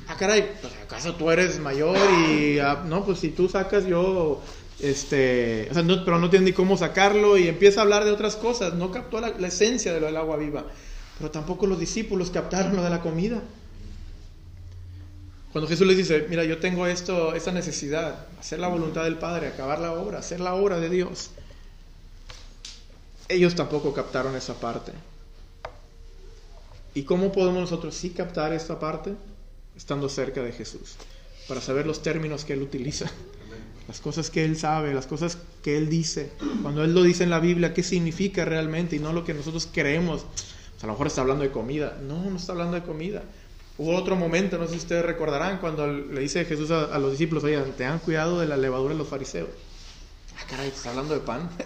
Ah, 0.08 0.16
caray, 0.18 0.52
pues 0.62 0.74
acaso 0.84 1.16
tú 1.16 1.30
eres 1.32 1.60
mayor 1.60 1.98
y, 2.28 2.60
ah, 2.60 2.84
no, 2.86 3.06
pues 3.06 3.20
si 3.20 3.30
tú 3.30 3.48
sacas 3.48 3.86
yo, 3.86 4.42
este, 4.80 5.68
o 5.72 5.74
sea, 5.74 5.84
no, 5.84 6.04
pero 6.04 6.20
no 6.20 6.30
tiene 6.30 6.46
ni 6.46 6.54
cómo 6.54 6.76
sacarlo 6.76 7.38
y 7.38 7.48
empieza 7.48 7.80
a 7.80 7.84
hablar 7.84 8.04
de 8.04 8.12
otras 8.12 8.36
cosas. 8.36 8.74
No 8.74 8.92
captó 8.92 9.22
la, 9.22 9.30
esencia 9.48 9.94
de 9.94 10.00
lo 10.00 10.08
del 10.08 10.18
agua 10.18 10.38
viva. 10.38 10.66
Pero 11.18 11.32
tampoco 11.32 11.66
los 11.66 11.80
discípulos 11.80 12.30
captaron 12.30 12.76
lo 12.76 12.84
de 12.84 12.90
la 12.90 13.02
comida. 13.02 13.42
Cuando 15.56 15.70
Jesús 15.70 15.88
les 15.88 15.96
dice, 15.96 16.26
mira, 16.28 16.44
yo 16.44 16.58
tengo 16.58 16.86
esto, 16.86 17.34
esta 17.34 17.54
necesidad, 17.54 18.26
hacer 18.38 18.60
la 18.60 18.68
voluntad 18.68 19.06
del 19.06 19.18
Padre, 19.18 19.48
acabar 19.48 19.80
la 19.80 19.94
obra, 19.94 20.20
hacer 20.20 20.42
la 20.42 20.54
obra 20.54 20.82
de 20.82 20.90
Dios. 20.90 21.30
Ellos 23.30 23.56
tampoco 23.56 23.94
captaron 23.94 24.36
esa 24.36 24.60
parte. 24.60 24.92
¿Y 26.94 27.04
cómo 27.04 27.32
podemos 27.32 27.62
nosotros 27.62 27.96
sí 27.96 28.10
captar 28.10 28.52
esta 28.52 28.78
parte? 28.82 29.14
Estando 29.78 30.10
cerca 30.10 30.44
de 30.44 30.52
Jesús, 30.52 30.98
para 31.48 31.62
saber 31.62 31.88
los 31.88 32.04
términos 32.04 32.44
que 32.44 32.52
Él 32.52 32.62
utiliza, 32.62 33.10
las 33.88 34.02
cosas 34.02 34.30
que 34.30 34.44
Él 34.44 34.58
sabe, 34.58 34.94
las 34.94 35.08
cosas 35.08 35.38
que 35.64 35.78
Él 35.78 35.88
dice. 35.88 36.34
Cuando 36.64 36.84
Él 36.84 36.94
lo 36.94 37.02
dice 37.02 37.24
en 37.24 37.30
la 37.30 37.40
Biblia, 37.40 37.74
¿qué 37.74 37.82
significa 37.82 38.44
realmente? 38.44 38.98
Y 38.98 39.00
no 39.00 39.14
lo 39.14 39.24
que 39.24 39.34
nosotros 39.34 39.70
creemos. 39.72 40.26
Pues 40.74 40.84
a 40.84 40.88
lo 40.88 40.92
mejor 40.92 41.08
está 41.08 41.22
hablando 41.22 41.46
de 41.46 41.52
comida. 41.52 41.98
No, 42.06 42.30
no 42.30 42.36
está 42.36 42.52
hablando 42.52 42.76
de 42.76 42.84
comida. 42.84 43.24
Hubo 43.78 43.96
otro 43.96 44.16
momento, 44.16 44.58
no 44.58 44.66
sé 44.66 44.72
si 44.72 44.78
ustedes 44.78 45.06
recordarán, 45.06 45.58
cuando 45.60 45.86
le 45.88 46.22
dice 46.22 46.46
Jesús 46.46 46.72
a, 46.72 46.98
los 46.98 47.12
discípulos, 47.12 47.44
oye, 47.44 47.58
han 47.58 48.00
cuidado 48.00 48.40
de 48.40 48.48
la 48.48 48.56
levadura 48.56 48.94
de 48.94 48.98
los 48.98 49.08
fariseos. 49.08 49.50
Ah, 50.38 50.46
caray, 50.50 50.70
está 50.70 50.92
hablando 50.92 51.14
de 51.14 51.20
pan. 51.22 51.50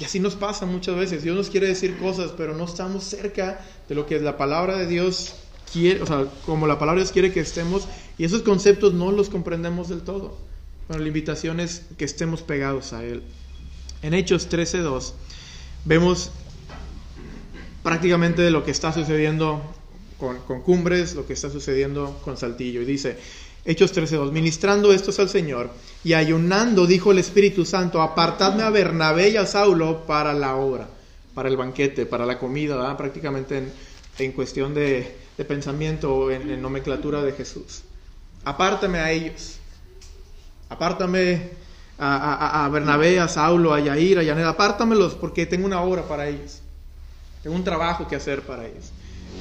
Y 0.00 0.04
así 0.04 0.18
nos 0.18 0.34
pasa 0.34 0.64
muchas 0.64 0.96
veces. 0.96 1.22
Dios 1.22 1.36
nos 1.36 1.50
quiere 1.50 1.66
decir 1.66 1.98
cosas, 1.98 2.32
pero 2.34 2.54
no 2.54 2.64
estamos 2.64 3.04
cerca 3.04 3.60
de 3.86 3.94
lo 3.94 4.06
que 4.06 4.18
la 4.18 4.38
palabra 4.38 4.78
de 4.78 4.86
Dios 4.86 5.34
quiere, 5.70 6.00
o 6.00 6.06
sea, 6.06 6.24
como 6.46 6.66
la 6.66 6.78
palabra 6.78 7.00
de 7.00 7.04
Dios 7.04 7.12
quiere 7.12 7.32
que 7.34 7.40
estemos, 7.40 7.86
y 8.16 8.24
esos 8.24 8.40
conceptos 8.40 8.94
no 8.94 9.12
los 9.12 9.28
comprendemos 9.28 9.90
del 9.90 10.00
todo. 10.00 10.38
Bueno, 10.88 11.02
la 11.02 11.08
invitación 11.08 11.60
es 11.60 11.82
que 11.98 12.06
estemos 12.06 12.40
pegados 12.40 12.94
a 12.94 13.04
Él. 13.04 13.22
En 14.00 14.14
Hechos 14.14 14.48
13.2 14.48 15.12
vemos 15.84 16.30
prácticamente 17.82 18.50
lo 18.50 18.64
que 18.64 18.70
está 18.70 18.94
sucediendo 18.94 19.62
con, 20.20 20.60
Cumbres, 20.62 21.14
lo 21.14 21.26
que 21.26 21.32
está 21.32 21.50
sucediendo 21.50 22.20
con 22.22 22.36
Saltillo. 22.36 22.82
Y 22.82 22.84
dice, 22.84 23.16
Hechos 23.64 23.94
13.2, 23.94 24.30
ministrando 24.30 24.92
estos 24.92 25.18
al 25.18 25.28
Señor 25.28 25.70
y 26.04 26.12
ayunando, 26.12 26.86
dijo 26.86 27.12
el 27.12 27.18
Espíritu 27.18 27.64
Santo, 27.64 28.02
apartadme 28.02 28.62
a 28.62 28.70
Bernabé 28.70 29.30
y 29.30 29.36
a 29.36 29.46
Saulo 29.46 30.06
para 30.06 30.32
la 30.34 30.56
obra, 30.56 30.88
para 31.34 31.48
el 31.48 31.56
banquete, 31.56 32.06
para 32.06 32.26
la 32.26 32.38
comida, 32.38 32.96
prácticamente 32.96 33.72
en, 34.18 34.32
cuestión 34.32 34.74
de, 34.74 35.16
pensamiento 35.48 36.14
o 36.14 36.30
en, 36.30 36.60
nomenclatura 36.60 37.22
de 37.22 37.32
Jesús. 37.32 37.82
Apártame 38.44 38.98
a 38.98 39.10
ellos, 39.10 39.56
apártame 40.68 41.50
a, 41.98 42.64
a, 42.64 42.68
Bernabé, 42.68 43.20
a 43.20 43.28
Saulo, 43.28 43.74
a 43.74 43.80
Yair, 43.80 44.18
a 44.18 44.22
Yaneda, 44.22 44.50
apártamelos 44.50 45.14
porque 45.14 45.44
tengo 45.46 45.66
una 45.66 45.82
obra 45.82 46.04
para 46.08 46.28
ellos, 46.28 46.62
tengo 47.42 47.56
un 47.56 47.64
trabajo 47.64 48.08
que 48.08 48.16
hacer 48.16 48.42
para 48.42 48.66
ellos. 48.66 48.90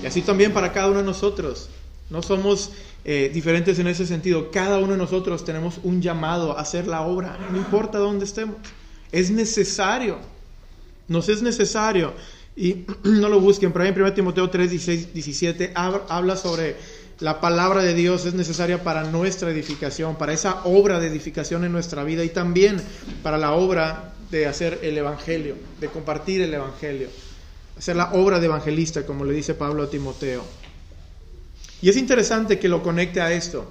Y 0.04 0.06
así 0.06 0.21
también 0.21 0.54
para 0.54 0.71
cada 0.71 0.88
uno 0.88 0.99
de 0.99 1.06
nosotros. 1.06 1.69
No 2.10 2.23
somos 2.23 2.71
eh, 3.06 3.30
diferentes 3.34 3.78
en 3.80 3.88
ese 3.88 4.06
sentido. 4.06 4.52
Cada 4.52 4.80
uno 4.80 4.93
de 4.93 4.97
nosotros 4.97 5.45
tenemos 5.45 5.80
un 5.84 6.02
llamado 6.02 6.58
a 6.58 6.62
hacer 6.62 6.88
la 6.88 7.02
obra, 7.02 7.38
no 7.52 7.58
importa 7.58 7.97
dónde 7.97 8.25
estemos. 8.25 8.56
Es 9.12 9.32
necesario. 9.32 10.17
Nos 11.08 11.30
es 11.30 11.41
necesario. 11.41 12.13
Y 12.56 12.86
no 13.04 13.30
lo 13.30 13.39
busquen, 13.39 13.71
pero 13.71 13.86
en 13.86 13.93
1 13.93 14.13
Timoteo 14.13 14.49
3, 14.49 14.69
16, 14.69 15.13
17 15.13 15.73
habla 15.75 16.36
sobre 16.36 16.78
la 17.19 17.41
palabra 17.41 17.84
de 17.84 17.93
Dios 17.93 18.25
es 18.25 18.34
necesaria 18.34 18.82
para 18.82 19.04
nuestra 19.04 19.52
edificación, 19.52 20.17
para 20.17 20.32
esa 20.32 20.63
obra 20.63 21.02
de 21.02 21.08
edificación 21.08 21.65
en 21.65 21.71
nuestra 21.73 22.06
vida 22.06 22.23
y 22.23 22.30
también 22.30 22.82
para 23.23 23.38
la 23.38 23.52
obra 23.52 24.13
de 24.32 24.45
hacer 24.45 24.80
el 24.84 24.97
Evangelio, 24.97 25.56
de 25.82 25.88
compartir 25.89 26.41
el 26.41 26.54
Evangelio, 26.54 27.10
hacer 27.80 27.96
la 27.96 28.12
obra 28.12 28.39
de 28.39 28.46
evangelista, 28.46 29.06
como 29.06 29.26
le 29.26 29.34
dice 29.34 29.54
Pablo 29.56 29.84
a 29.84 29.89
Timoteo. 29.89 30.44
Y 31.82 31.89
es 31.89 31.96
interesante 31.96 32.60
que 32.60 32.68
lo 32.68 32.84
conecte 32.84 33.22
a 33.22 33.32
esto. 33.32 33.65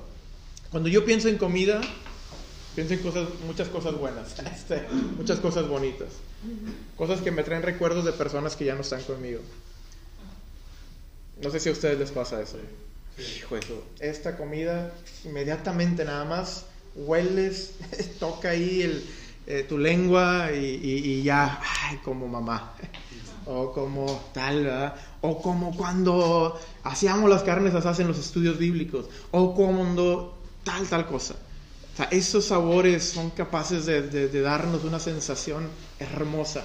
Cuando 0.71 0.89
yo 0.89 1.05
pienso 1.05 1.29
en 1.29 1.37
comida, 1.37 1.81
pienso 2.75 2.95
en 2.95 3.01
cosas, 3.01 3.29
muchas 3.47 3.69
cosas 3.69 3.95
buenas, 3.95 4.39
este, 4.55 4.87
muchas 5.17 5.41
cosas 5.41 5.69
bonitas, 5.69 6.09
cosas 6.97 7.21
que 7.21 7.31
me 7.31 7.43
traen 7.43 7.63
recuerdos 7.63 8.05
de 8.07 8.13
personas 8.13 8.57
que 8.57 8.65
ya 8.65 8.75
no 8.75 8.81
están 8.81 9.03
conmigo. 9.03 9.41
No 11.43 11.51
sé 11.51 11.61
si 11.61 11.69
a 11.69 11.73
ustedes 11.73 11.99
les 11.99 12.11
pasa 12.11 12.41
eso. 12.41 12.57
Hijo 13.37 13.57
eso, 13.57 13.85
esta 14.01 14.37
comida 14.37 14.93
inmediatamente 15.25 16.05
nada 16.05 16.25
más 16.25 16.65
hueles, 16.95 17.75
toca 18.19 18.51
ahí 18.51 18.83
el, 18.83 19.05
eh, 19.47 19.67
tu 19.69 19.77
lengua 19.77 20.51
y, 20.53 21.23
ya, 21.23 21.61
ay, 21.83 21.99
como 21.99 22.27
mamá. 22.27 22.75
O 23.49 23.73
como 23.73 24.21
tal, 24.35 24.65
¿verdad? 24.65 24.95
O 25.23 25.41
como 25.41 25.75
cuando 25.77 26.61
hacíamos 26.85 27.31
las 27.31 27.43
carnes 27.43 27.75
asadas 27.75 28.01
en 28.01 28.09
los 28.09 28.19
estudios 28.19 28.59
bíblicos. 28.59 29.07
O 29.31 29.55
cuando 29.55 30.39
tal, 30.65 30.87
tal 30.87 31.07
cosa. 31.07 31.35
O 31.95 31.97
sea, 31.97 32.07
esos 32.11 32.45
sabores 32.45 33.05
son 33.05 33.31
capaces 33.31 33.87
de, 33.87 34.03
de 34.03 34.41
darnos 34.41 34.85
una 34.85 35.01
sensación 35.01 35.67
hermosa. 35.99 36.65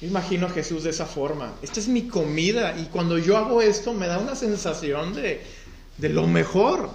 Yo 0.00 0.06
imagino 0.06 0.46
a 0.46 0.50
Jesús 0.50 0.84
de 0.84 0.90
esa 0.90 1.06
forma. 1.06 1.54
Esta 1.60 1.80
es 1.80 1.88
mi 1.88 2.06
comida 2.06 2.78
y 2.78 2.86
cuando 2.86 3.18
yo 3.18 3.36
hago 3.36 3.60
esto 3.60 3.92
me 3.92 4.06
da 4.06 4.18
una 4.18 4.36
sensación 4.36 5.12
de, 5.12 5.42
de 5.96 6.08
lo 6.08 6.26
mejor, 6.26 6.90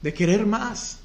de 0.00 0.14
querer 0.14 0.46
más. 0.46 0.98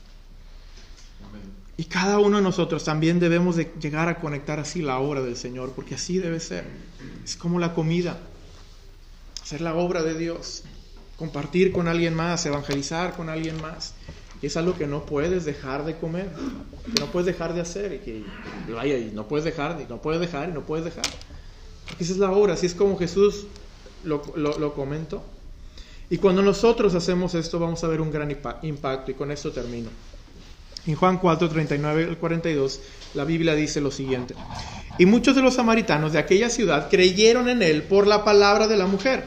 Y 1.79 1.85
cada 1.85 2.17
uno 2.17 2.37
de 2.37 2.43
nosotros 2.43 2.83
también 2.83 3.19
debemos 3.19 3.55
de 3.55 3.71
llegar 3.79 4.09
a 4.09 4.19
conectar 4.19 4.59
así 4.59 4.81
la 4.81 4.97
obra 4.97 5.21
del 5.21 5.37
Señor, 5.37 5.73
porque 5.75 5.93
así 5.93 6.17
debe 6.17 6.39
ser. 6.39 6.65
Es 7.23 7.35
como 7.35 7.59
la 7.59 7.75
comida, 7.75 8.17
hacer 9.43 9.61
la 9.61 9.75
obra 9.75 10.01
de 10.01 10.17
Dios, 10.17 10.63
compartir 11.17 11.71
con 11.71 11.87
alguien 11.87 12.15
más, 12.15 12.43
evangelizar 12.47 13.15
con 13.15 13.29
alguien 13.29 13.61
más. 13.61 13.93
Y 14.41 14.47
es 14.47 14.57
algo 14.57 14.75
que 14.75 14.87
no 14.87 15.05
puedes 15.05 15.45
dejar 15.45 15.85
de 15.85 15.97
comer, 15.97 16.31
que 16.93 16.99
no 16.99 17.07
puedes 17.07 17.27
dejar 17.27 17.53
de 17.53 17.61
hacer, 17.61 17.93
y 17.93 17.99
que 17.99 18.23
vaya, 18.73 18.97
y 18.97 19.11
no 19.13 19.27
puedes 19.27 19.45
dejar, 19.45 19.79
y 19.79 19.85
no 19.87 20.01
puedes 20.01 20.19
dejar, 20.19 20.49
y 20.49 20.53
no 20.53 20.61
puedes 20.61 20.83
dejar. 20.85 21.05
Porque 21.87 22.03
esa 22.03 22.13
es 22.13 22.19
la 22.19 22.31
obra, 22.31 22.53
así 22.53 22.65
es 22.65 22.73
como 22.73 22.97
Jesús 22.97 23.45
lo, 24.03 24.23
lo, 24.35 24.57
lo 24.57 24.73
comentó. 24.73 25.23
Y 26.09 26.17
cuando 26.17 26.41
nosotros 26.41 26.95
hacemos 26.95 27.35
esto, 27.35 27.59
vamos 27.59 27.83
a 27.83 27.87
ver 27.87 28.01
un 28.01 28.11
gran 28.11 28.31
impacto, 28.63 29.11
y 29.11 29.13
con 29.13 29.31
esto 29.31 29.51
termino. 29.51 29.89
En 30.87 30.95
Juan 30.95 31.17
4, 31.17 31.49
39 31.49 32.05
al 32.05 32.17
42, 32.17 32.79
la 33.13 33.25
Biblia 33.25 33.53
dice 33.55 33.81
lo 33.81 33.91
siguiente. 33.91 34.33
Y 34.97 35.05
muchos 35.05 35.35
de 35.35 35.41
los 35.41 35.55
samaritanos 35.55 36.13
de 36.13 36.19
aquella 36.19 36.49
ciudad 36.49 36.89
creyeron 36.89 37.49
en 37.49 37.61
él 37.61 37.83
por 37.83 38.07
la 38.07 38.23
palabra 38.23 38.67
de 38.67 38.77
la 38.77 38.87
mujer, 38.87 39.25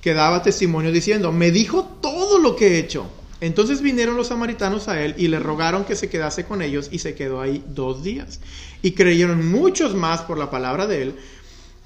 que 0.00 0.14
daba 0.14 0.42
testimonio 0.42 0.92
diciendo, 0.92 1.32
me 1.32 1.50
dijo 1.50 1.84
todo 2.00 2.38
lo 2.38 2.54
que 2.54 2.68
he 2.68 2.78
hecho. 2.78 3.06
Entonces 3.40 3.82
vinieron 3.82 4.16
los 4.16 4.28
samaritanos 4.28 4.86
a 4.86 5.02
él 5.02 5.16
y 5.18 5.26
le 5.26 5.40
rogaron 5.40 5.84
que 5.84 5.96
se 5.96 6.08
quedase 6.08 6.44
con 6.44 6.62
ellos 6.62 6.88
y 6.92 7.00
se 7.00 7.14
quedó 7.14 7.40
ahí 7.40 7.62
dos 7.66 8.04
días. 8.04 8.40
Y 8.80 8.92
creyeron 8.92 9.50
muchos 9.50 9.94
más 9.94 10.22
por 10.22 10.38
la 10.38 10.50
palabra 10.50 10.86
de 10.86 11.02
él 11.02 11.14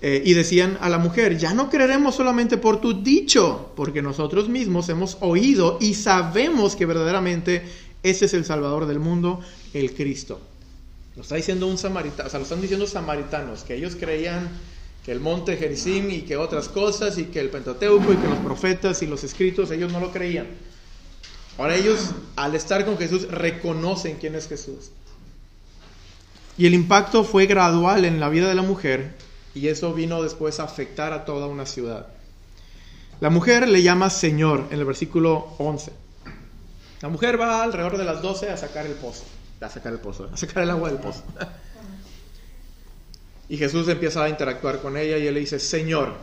eh, 0.01 0.23
y 0.25 0.35
decían 0.35 0.79
a 0.81 0.89
la 0.89 0.99
mujer, 0.99 1.39
ya 1.39 1.55
no 1.55 1.71
creeremos 1.71 2.15
solamente 2.15 2.59
por 2.59 2.81
tu 2.81 3.03
dicho, 3.03 3.73
porque 3.75 4.03
nosotros 4.03 4.49
mismos 4.49 4.89
hemos 4.91 5.17
oído 5.21 5.79
y 5.81 5.95
sabemos 5.95 6.77
que 6.77 6.87
verdaderamente 6.87 7.65
ese 8.03 8.27
es 8.27 8.35
el 8.35 8.45
Salvador 8.45 8.87
del 8.87 8.99
mundo, 8.99 9.41
el 9.75 9.95
Cristo. 9.95 10.41
Lo 11.17 11.23
está 11.23 11.35
diciendo 11.35 11.67
un 11.67 11.79
samaritano, 11.79 12.29
o 12.29 12.31
sea, 12.31 12.39
lo 12.39 12.45
están 12.45 12.61
diciendo 12.61 12.87
samaritanos, 12.87 13.65
que 13.65 13.75
ellos 13.75 13.97
creían 13.99 14.49
que 15.05 15.13
el 15.13 15.21
monte 15.21 15.57
Gerizim 15.57 16.11
y 16.11 16.23
que 16.23 16.37
otras 16.37 16.69
cosas 16.69 17.19
y 17.19 17.25
que 17.25 17.41
el 17.41 17.51
Pentateuco 17.51 18.13
y 18.13 18.17
que 18.17 18.29
los 18.29 18.39
profetas 18.39 19.03
y 19.03 19.07
los 19.07 19.25
escritos, 19.25 19.71
ellos 19.71 19.93
no 19.93 20.01
lo 20.01 20.13
creían. 20.13 20.47
Ahora 21.57 21.75
ellos, 21.75 22.11
al 22.37 22.55
estar 22.55 22.85
con 22.85 22.99
Jesús, 22.99 23.29
reconocen 23.29 24.17
quién 24.21 24.37
es 24.37 24.49
Jesús. 24.49 24.91
Y 26.57 26.67
el 26.67 26.75
impacto 26.75 27.25
fue 27.25 27.47
gradual 27.47 28.05
en 28.05 28.21
la 28.21 28.29
vida 28.29 28.49
de 28.49 28.55
la 28.55 28.63
mujer 28.63 29.15
y 29.55 29.69
eso 29.69 29.93
vino 29.95 30.23
después 30.23 30.61
a 30.61 30.65
afectar 30.65 31.13
a 31.13 31.25
toda 31.25 31.47
una 31.47 31.67
ciudad. 31.67 32.09
La 33.21 33.31
mujer 33.31 33.69
le 33.69 33.83
llama 33.83 34.11
Señor 34.11 34.67
en 34.71 34.79
el 34.79 34.85
versículo 34.85 35.55
11. 35.59 35.93
La 37.01 37.09
mujer 37.09 37.41
va 37.41 37.63
alrededor 37.63 37.97
de 37.97 38.05
las 38.05 38.23
12 38.23 38.51
a 38.51 38.57
sacar 38.57 38.87
el 38.87 38.93
pozo, 38.93 39.25
a 39.61 39.69
sacar 39.69 39.93
el 39.93 40.01
pozo, 40.01 40.29
a 40.33 40.37
sacar 40.37 40.65
el 40.65 40.71
agua 40.71 40.91
del 40.91 40.99
pozo. 40.99 41.23
Y 43.49 43.57
Jesús 43.57 43.89
empieza 43.89 44.25
a 44.25 44.29
interactuar 44.29 44.81
con 44.81 44.97
ella 44.97 45.17
y 45.17 45.27
él 45.27 45.35
le 45.35 45.41
dice, 45.41 45.59
Señor, 45.59 46.15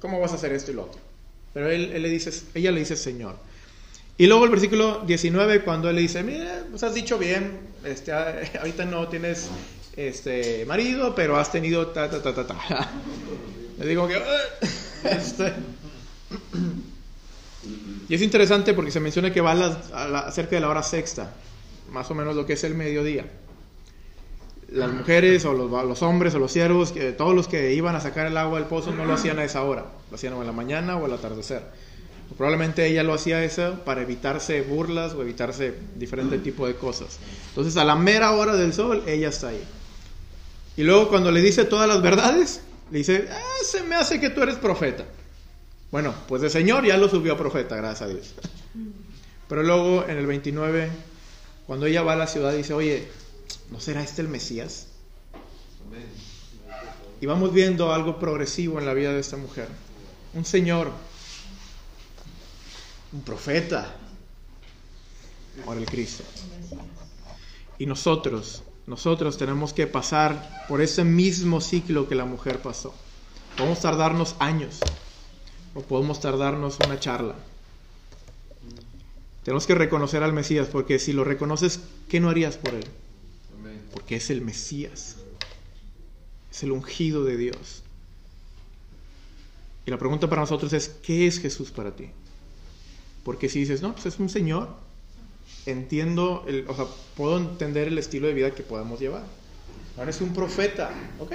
¿cómo 0.00 0.20
vas 0.20 0.32
a 0.32 0.36
hacer 0.36 0.52
esto 0.52 0.70
y 0.70 0.74
lo 0.74 0.84
otro? 0.84 1.00
Pero 1.52 1.70
él, 1.70 2.00
le 2.00 2.08
dice, 2.08 2.30
ella 2.54 2.70
le 2.70 2.80
dice, 2.80 2.96
Señor. 2.96 3.36
Y 4.16 4.26
luego 4.26 4.44
el 4.44 4.50
versículo 4.50 5.02
19, 5.06 5.62
cuando 5.62 5.90
él 5.90 5.96
le 5.96 6.02
dice, 6.02 6.22
mira, 6.22 6.64
pues 6.70 6.82
has 6.82 6.94
dicho 6.94 7.18
bien, 7.18 7.58
este, 7.84 8.12
ahorita 8.58 8.84
no 8.84 9.08
tienes 9.08 9.48
este, 9.96 10.64
marido, 10.66 11.14
pero 11.14 11.36
has 11.36 11.50
tenido 11.50 11.88
ta, 11.88 12.08
ta, 12.08 12.22
ta, 12.22 12.34
ta, 12.34 12.46
ta. 12.46 12.58
Le 13.78 13.86
digo 13.86 14.06
que... 14.08 14.20
Este, 15.04 15.52
y 18.08 18.14
es 18.14 18.22
interesante 18.22 18.72
porque 18.72 18.90
se 18.90 19.00
menciona 19.00 19.32
que 19.32 19.40
va 19.40 19.52
a 19.52 20.30
cerca 20.32 20.56
de 20.56 20.60
la 20.60 20.68
hora 20.70 20.82
sexta, 20.82 21.34
más 21.92 22.10
o 22.10 22.14
menos 22.14 22.34
lo 22.34 22.46
que 22.46 22.54
es 22.54 22.64
el 22.64 22.74
mediodía. 22.74 23.26
Las 24.70 24.92
mujeres 24.92 25.44
o 25.44 25.52
los, 25.52 26.02
hombres 26.02 26.34
o 26.34 26.38
los 26.38 26.52
siervos, 26.52 26.94
todos 27.16 27.34
los 27.34 27.48
que 27.48 27.74
iban 27.74 27.96
a 27.96 28.00
sacar 28.00 28.26
el 28.26 28.36
agua 28.36 28.58
del 28.58 28.68
pozo 28.68 28.92
no 28.92 29.04
lo 29.04 29.14
hacían 29.14 29.38
a 29.38 29.44
esa 29.44 29.62
hora, 29.62 29.86
lo 30.10 30.14
hacían 30.14 30.34
o 30.34 30.40
en 30.40 30.46
la 30.46 30.52
mañana 30.52 30.96
o 30.96 31.04
al 31.04 31.12
atardecer. 31.12 31.62
Probablemente 32.36 32.86
ella 32.86 33.02
lo 33.02 33.14
hacía 33.14 33.42
eso 33.44 33.80
para 33.84 34.02
evitarse 34.02 34.60
burlas 34.62 35.14
o 35.14 35.22
evitarse 35.22 35.74
diferente 35.96 36.38
tipo 36.38 36.66
de 36.66 36.74
cosas. 36.74 37.18
Entonces 37.48 37.76
a 37.76 37.84
la 37.84 37.96
mera 37.96 38.32
hora 38.32 38.54
del 38.56 38.72
sol 38.72 39.02
ella 39.06 39.28
está 39.28 39.48
ahí. 39.48 39.62
Y 40.76 40.82
luego 40.82 41.08
cuando 41.08 41.30
le 41.30 41.40
dice 41.40 41.64
todas 41.64 41.88
las 41.88 42.02
verdades, 42.02 42.60
le 42.90 42.98
dice, 42.98 43.28
ah, 43.30 43.64
se 43.64 43.82
me 43.82 43.96
hace 43.96 44.20
que 44.20 44.30
tú 44.30 44.42
eres 44.42 44.56
profeta. 44.56 45.04
Bueno, 45.90 46.14
pues 46.26 46.42
el 46.42 46.50
Señor 46.50 46.84
ya 46.84 46.98
lo 46.98 47.08
subió 47.08 47.32
a 47.32 47.38
profeta, 47.38 47.76
gracias 47.76 48.02
a 48.02 48.12
Dios. 48.12 48.34
Pero 49.48 49.62
luego 49.62 50.04
en 50.06 50.18
el 50.18 50.26
29, 50.26 50.90
cuando 51.66 51.86
ella 51.86 52.02
va 52.02 52.12
a 52.12 52.16
la 52.16 52.26
ciudad, 52.26 52.52
dice, 52.52 52.74
oye, 52.74 53.08
¿no 53.70 53.80
será 53.80 54.02
este 54.02 54.20
el 54.20 54.28
Mesías? 54.28 54.88
Y 57.20 57.26
vamos 57.26 57.52
viendo 57.52 57.92
algo 57.92 58.18
progresivo 58.18 58.78
en 58.78 58.86
la 58.86 58.92
vida 58.92 59.12
de 59.12 59.20
esta 59.20 59.38
mujer. 59.38 59.68
Un 60.34 60.44
Señor, 60.44 60.92
un 63.12 63.22
profeta, 63.22 63.96
por 65.64 65.78
el 65.78 65.86
Cristo. 65.86 66.22
Y 67.78 67.86
nosotros, 67.86 68.62
nosotros 68.86 69.38
tenemos 69.38 69.72
que 69.72 69.86
pasar 69.86 70.66
por 70.68 70.82
ese 70.82 71.02
mismo 71.02 71.62
ciclo 71.62 72.06
que 72.08 72.14
la 72.14 72.26
mujer 72.26 72.60
pasó. 72.60 72.94
Vamos 73.58 73.78
a 73.78 73.82
tardarnos 73.82 74.36
años 74.38 74.80
o 75.78 75.82
podemos 75.82 76.20
tardarnos 76.20 76.76
una 76.84 76.98
charla. 76.98 77.36
Tenemos 79.44 79.64
que 79.64 79.76
reconocer 79.76 80.24
al 80.24 80.32
Mesías, 80.32 80.66
porque 80.66 80.98
si 80.98 81.12
lo 81.12 81.22
reconoces, 81.22 81.80
¿qué 82.08 82.18
no 82.18 82.30
harías 82.30 82.56
por 82.56 82.74
él? 82.74 82.84
Porque 83.92 84.16
es 84.16 84.28
el 84.30 84.40
Mesías, 84.40 85.16
es 86.50 86.62
el 86.64 86.72
ungido 86.72 87.24
de 87.24 87.36
Dios. 87.36 87.84
Y 89.86 89.90
la 89.92 89.98
pregunta 89.98 90.28
para 90.28 90.42
nosotros 90.42 90.72
es, 90.72 90.88
¿qué 90.88 91.28
es 91.28 91.38
Jesús 91.38 91.70
para 91.70 91.94
ti? 91.94 92.10
Porque 93.22 93.48
si 93.48 93.60
dices, 93.60 93.80
no, 93.80 93.92
pues 93.92 94.06
es 94.06 94.18
un 94.18 94.28
Señor, 94.28 94.74
entiendo, 95.64 96.44
el, 96.48 96.66
o 96.68 96.74
sea, 96.74 96.86
puedo 97.16 97.38
entender 97.38 97.86
el 97.86 97.98
estilo 97.98 98.26
de 98.26 98.34
vida 98.34 98.50
que 98.50 98.64
podemos 98.64 98.98
llevar. 98.98 99.24
Ahora 99.96 100.10
es 100.10 100.20
un 100.20 100.34
profeta, 100.34 100.90
¿ok? 101.20 101.32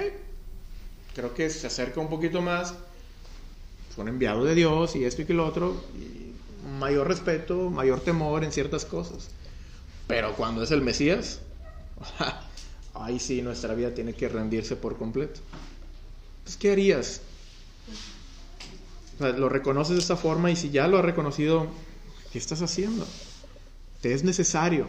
Creo 1.14 1.32
que 1.32 1.48
se 1.48 1.66
acerca 1.66 2.00
un 2.00 2.10
poquito 2.10 2.42
más 2.42 2.74
son 3.94 4.08
enviados 4.08 4.44
de 4.44 4.54
Dios 4.54 4.96
y 4.96 5.04
esto 5.04 5.22
y 5.22 5.24
que 5.24 5.34
lo 5.34 5.46
otro, 5.46 5.82
mayor 6.78 7.08
respeto, 7.08 7.70
mayor 7.70 8.00
temor 8.00 8.44
en 8.44 8.52
ciertas 8.52 8.84
cosas. 8.84 9.28
Pero 10.06 10.34
cuando 10.34 10.62
es 10.62 10.70
el 10.70 10.82
Mesías, 10.82 11.40
ahí 12.94 13.18
sí 13.18 13.42
nuestra 13.42 13.74
vida 13.74 13.94
tiene 13.94 14.14
que 14.14 14.28
rendirse 14.28 14.76
por 14.76 14.96
completo. 14.96 15.40
Pues, 16.44 16.56
¿qué 16.56 16.72
harías? 16.72 17.20
lo 19.20 19.48
reconoces 19.48 19.94
de 19.94 20.02
esta 20.02 20.16
forma 20.16 20.50
y 20.50 20.56
si 20.56 20.70
ya 20.70 20.88
lo 20.88 20.98
has 20.98 21.04
reconocido, 21.04 21.68
¿qué 22.32 22.38
estás 22.38 22.62
haciendo? 22.62 23.06
Te 24.00 24.12
es 24.12 24.24
necesario 24.24 24.88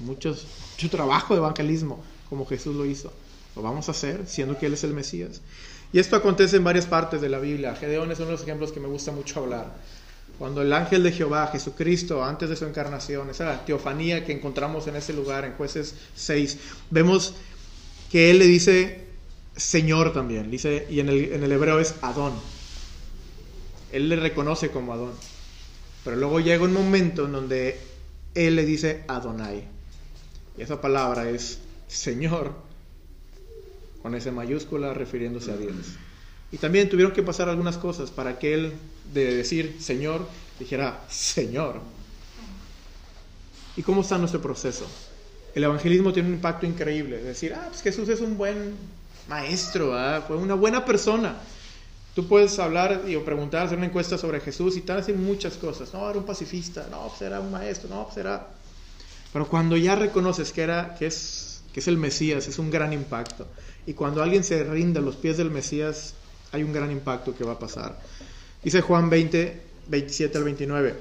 muchos, 0.00 0.46
mucho 0.72 0.90
trabajo 0.90 1.34
de 1.34 1.38
evangelismo, 1.38 2.02
como 2.28 2.44
Jesús 2.44 2.74
lo 2.74 2.84
hizo. 2.84 3.12
Lo 3.54 3.62
vamos 3.62 3.88
a 3.88 3.92
hacer, 3.92 4.26
siendo 4.26 4.58
que 4.58 4.66
Él 4.66 4.74
es 4.74 4.82
el 4.82 4.94
Mesías. 4.94 5.40
Y 5.94 6.00
esto 6.00 6.16
acontece 6.16 6.56
en 6.56 6.64
varias 6.64 6.86
partes 6.86 7.20
de 7.20 7.28
la 7.28 7.38
Biblia. 7.38 7.76
Gedeón 7.76 8.10
es 8.10 8.18
uno 8.18 8.26
de 8.26 8.32
los 8.32 8.42
ejemplos 8.42 8.72
que 8.72 8.80
me 8.80 8.88
gusta 8.88 9.12
mucho 9.12 9.38
hablar. 9.38 9.72
Cuando 10.40 10.60
el 10.60 10.72
ángel 10.72 11.04
de 11.04 11.12
Jehová, 11.12 11.46
Jesucristo, 11.52 12.24
antes 12.24 12.48
de 12.48 12.56
su 12.56 12.64
encarnación, 12.64 13.30
esa 13.30 13.64
teofanía 13.64 14.24
que 14.24 14.32
encontramos 14.32 14.88
en 14.88 14.96
ese 14.96 15.12
lugar, 15.12 15.44
en 15.44 15.52
jueces 15.52 15.94
6, 16.16 16.58
vemos 16.90 17.36
que 18.10 18.32
él 18.32 18.40
le 18.40 18.46
dice 18.46 19.06
Señor 19.54 20.12
también, 20.12 20.50
dice, 20.50 20.84
y 20.90 20.98
en 20.98 21.10
el, 21.10 21.32
en 21.32 21.44
el 21.44 21.52
hebreo 21.52 21.78
es 21.78 21.94
Adón. 22.02 22.32
Él 23.92 24.08
le 24.08 24.16
reconoce 24.16 24.70
como 24.70 24.94
Adón. 24.94 25.12
Pero 26.02 26.16
luego 26.16 26.40
llega 26.40 26.64
un 26.64 26.72
momento 26.72 27.26
en 27.26 27.32
donde 27.32 27.78
él 28.34 28.56
le 28.56 28.64
dice 28.64 29.04
Adonai. 29.06 29.62
Y 30.58 30.62
esa 30.62 30.80
palabra 30.80 31.30
es 31.30 31.60
Señor 31.86 32.63
con 34.04 34.14
esa 34.14 34.30
mayúscula 34.30 34.92
refiriéndose 34.92 35.50
a 35.50 35.56
Dios. 35.56 35.74
Y 36.52 36.58
también 36.58 36.90
tuvieron 36.90 37.14
que 37.14 37.22
pasar 37.22 37.48
algunas 37.48 37.78
cosas 37.78 38.10
para 38.10 38.38
que 38.38 38.52
él, 38.52 38.74
de 39.14 39.34
decir 39.34 39.78
Señor, 39.80 40.28
dijera 40.58 41.02
Señor. 41.08 41.80
¿Y 43.78 43.82
cómo 43.82 44.02
está 44.02 44.18
nuestro 44.18 44.42
proceso? 44.42 44.86
El 45.54 45.64
evangelismo 45.64 46.12
tiene 46.12 46.28
un 46.28 46.34
impacto 46.34 46.66
increíble. 46.66 47.16
Decir, 47.22 47.54
ah, 47.54 47.64
pues 47.70 47.80
Jesús 47.80 48.06
es 48.10 48.20
un 48.20 48.36
buen 48.36 48.74
maestro, 49.26 49.96
fue 50.28 50.36
una 50.36 50.54
buena 50.54 50.84
persona. 50.84 51.36
Tú 52.14 52.28
puedes 52.28 52.58
hablar 52.58 53.04
y 53.08 53.16
o 53.16 53.24
preguntar, 53.24 53.64
hacer 53.64 53.78
una 53.78 53.86
encuesta 53.86 54.18
sobre 54.18 54.38
Jesús 54.40 54.76
y 54.76 54.82
tal, 54.82 54.98
decir 54.98 55.16
muchas 55.16 55.54
cosas. 55.54 55.94
No, 55.94 56.10
era 56.10 56.18
un 56.18 56.26
pacifista, 56.26 56.86
no, 56.90 57.08
pues 57.08 57.22
era 57.22 57.40
un 57.40 57.50
maestro, 57.50 57.88
no, 57.88 58.04
pues 58.04 58.18
era... 58.18 58.48
Pero 59.32 59.48
cuando 59.48 59.78
ya 59.78 59.94
reconoces 59.94 60.52
que, 60.52 60.60
era, 60.60 60.94
que, 60.94 61.06
es, 61.06 61.62
que 61.72 61.80
es 61.80 61.88
el 61.88 61.96
Mesías, 61.96 62.46
es 62.46 62.58
un 62.58 62.70
gran 62.70 62.92
impacto. 62.92 63.46
Y 63.86 63.92
cuando 63.94 64.22
alguien 64.22 64.44
se 64.44 64.64
rinde 64.64 64.98
a 64.98 65.02
los 65.02 65.16
pies 65.16 65.36
del 65.36 65.50
Mesías, 65.50 66.14
hay 66.52 66.62
un 66.62 66.72
gran 66.72 66.90
impacto 66.90 67.36
que 67.36 67.44
va 67.44 67.52
a 67.52 67.58
pasar. 67.58 67.98
Dice 68.62 68.80
Juan 68.80 69.10
20, 69.10 69.60
27 69.88 70.38
al 70.38 70.44
29. 70.44 70.94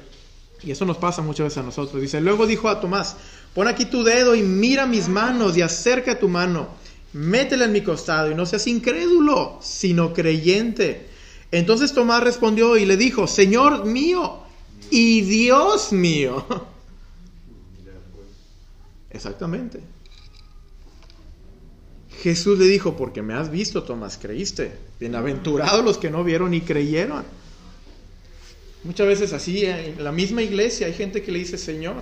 Y 0.63 0.71
eso 0.71 0.85
nos 0.85 0.97
pasa 0.97 1.21
muchas 1.21 1.45
veces 1.45 1.57
a 1.59 1.63
nosotros. 1.63 2.01
Dice, 2.01 2.21
luego 2.21 2.45
dijo 2.45 2.69
a 2.69 2.79
Tomás, 2.79 3.15
pon 3.53 3.67
aquí 3.67 3.85
tu 3.85 4.03
dedo 4.03 4.35
y 4.35 4.41
mira 4.41 4.85
mis 4.85 5.07
manos 5.07 5.57
y 5.57 5.61
acerca 5.61 6.19
tu 6.19 6.29
mano. 6.29 6.67
Métela 7.13 7.65
en 7.65 7.71
mi 7.71 7.81
costado 7.81 8.31
y 8.31 8.35
no 8.35 8.45
seas 8.45 8.65
incrédulo, 8.67 9.59
sino 9.61 10.13
creyente. 10.13 11.07
Entonces 11.51 11.93
Tomás 11.93 12.23
respondió 12.23 12.77
y 12.77 12.85
le 12.85 12.97
dijo, 12.97 13.27
Señor 13.27 13.85
mío 13.85 14.39
y 14.89 15.21
Dios 15.21 15.93
mío. 15.93 16.45
Exactamente. 19.11 19.79
Jesús 22.23 22.57
le 22.57 22.67
dijo, 22.67 22.95
porque 22.95 23.21
me 23.21 23.33
has 23.33 23.51
visto, 23.51 23.83
Tomás, 23.83 24.17
creíste. 24.17 24.71
Bienaventurados 24.97 25.83
los 25.83 25.97
que 25.97 26.09
no 26.09 26.23
vieron 26.23 26.53
y 26.53 26.61
creyeron. 26.61 27.25
Muchas 28.85 29.07
veces 29.07 29.33
así, 29.33 29.65
en 29.65 30.01
la 30.01 30.13
misma 30.13 30.41
iglesia 30.41 30.87
hay 30.87 30.93
gente 30.93 31.21
que 31.21 31.33
le 31.33 31.39
dice 31.39 31.57
Señor, 31.57 31.97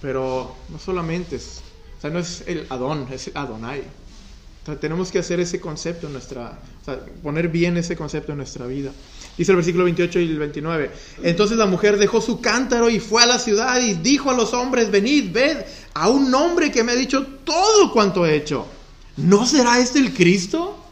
pero 0.00 0.54
no 0.68 0.78
solamente 0.78 1.34
es, 1.34 1.62
o 1.98 2.00
sea, 2.00 2.10
no 2.10 2.20
es 2.20 2.44
el 2.46 2.64
Adón, 2.68 3.08
es 3.10 3.26
el 3.26 3.36
Adonai. 3.36 3.80
O 3.80 4.66
sea, 4.66 4.78
tenemos 4.78 5.10
que 5.10 5.18
hacer 5.18 5.40
ese 5.40 5.58
concepto 5.58 6.06
en 6.06 6.12
nuestra, 6.12 6.56
o 6.82 6.84
sea, 6.84 7.00
poner 7.24 7.48
bien 7.48 7.76
ese 7.76 7.96
concepto 7.96 8.30
en 8.30 8.38
nuestra 8.38 8.68
vida. 8.68 8.92
Dice 9.36 9.50
el 9.50 9.56
versículo 9.56 9.82
28 9.82 10.20
y 10.20 10.30
el 10.30 10.38
29. 10.38 10.90
Entonces 11.24 11.58
la 11.58 11.66
mujer 11.66 11.98
dejó 11.98 12.20
su 12.20 12.40
cántaro 12.40 12.88
y 12.88 13.00
fue 13.00 13.24
a 13.24 13.26
la 13.26 13.40
ciudad 13.40 13.80
y 13.80 13.94
dijo 13.94 14.30
a 14.30 14.34
los 14.34 14.54
hombres, 14.54 14.92
venid, 14.92 15.32
ved 15.32 15.64
a 15.94 16.08
un 16.08 16.32
hombre 16.32 16.70
que 16.70 16.84
me 16.84 16.92
ha 16.92 16.96
dicho 16.96 17.26
todo 17.44 17.92
cuanto 17.92 18.24
he 18.24 18.36
hecho. 18.36 18.75
¿No 19.16 19.46
será 19.46 19.78
este 19.78 19.98
el 19.98 20.12
Cristo? 20.12 20.82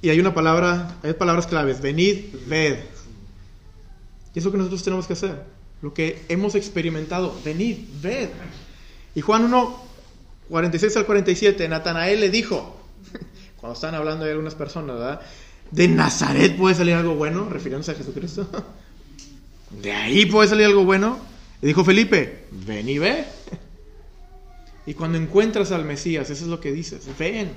Y 0.00 0.10
hay 0.10 0.18
una 0.18 0.34
palabra, 0.34 0.96
hay 1.02 1.12
palabras 1.12 1.46
claves, 1.46 1.80
venid, 1.80 2.24
ved. 2.46 2.78
Y 4.34 4.38
eso 4.38 4.50
que 4.50 4.58
nosotros 4.58 4.82
tenemos 4.82 5.06
que 5.06 5.12
hacer, 5.12 5.44
lo 5.80 5.94
que 5.94 6.24
hemos 6.28 6.56
experimentado, 6.56 7.38
venid, 7.44 7.78
ved. 8.00 8.30
Y 9.14 9.20
Juan 9.20 9.44
1, 9.44 9.82
46 10.48 10.96
al 10.96 11.06
47, 11.06 11.68
Natanael 11.68 12.18
le 12.18 12.30
dijo, 12.30 12.80
cuando 13.60 13.74
están 13.74 13.94
hablando 13.94 14.24
de 14.24 14.32
algunas 14.32 14.56
personas, 14.56 14.96
¿verdad? 14.96 15.20
De 15.70 15.86
Nazaret 15.86 16.56
puede 16.56 16.74
salir 16.74 16.94
algo 16.94 17.14
bueno, 17.14 17.48
refiriéndose 17.48 17.92
a 17.92 17.94
Jesucristo. 17.94 18.48
De 19.82 19.92
ahí 19.92 20.26
puede 20.26 20.48
salir 20.48 20.66
algo 20.66 20.84
bueno. 20.84 21.18
Y 21.62 21.66
dijo 21.66 21.82
Felipe, 21.84 22.44
ven 22.50 22.88
y 22.88 22.98
ve. 22.98 23.24
Y 24.84 24.94
cuando 24.94 25.16
encuentras 25.16 25.70
al 25.70 25.84
Mesías, 25.84 26.28
eso 26.28 26.44
es 26.44 26.50
lo 26.50 26.58
que 26.58 26.72
dices, 26.72 27.06
ven, 27.16 27.52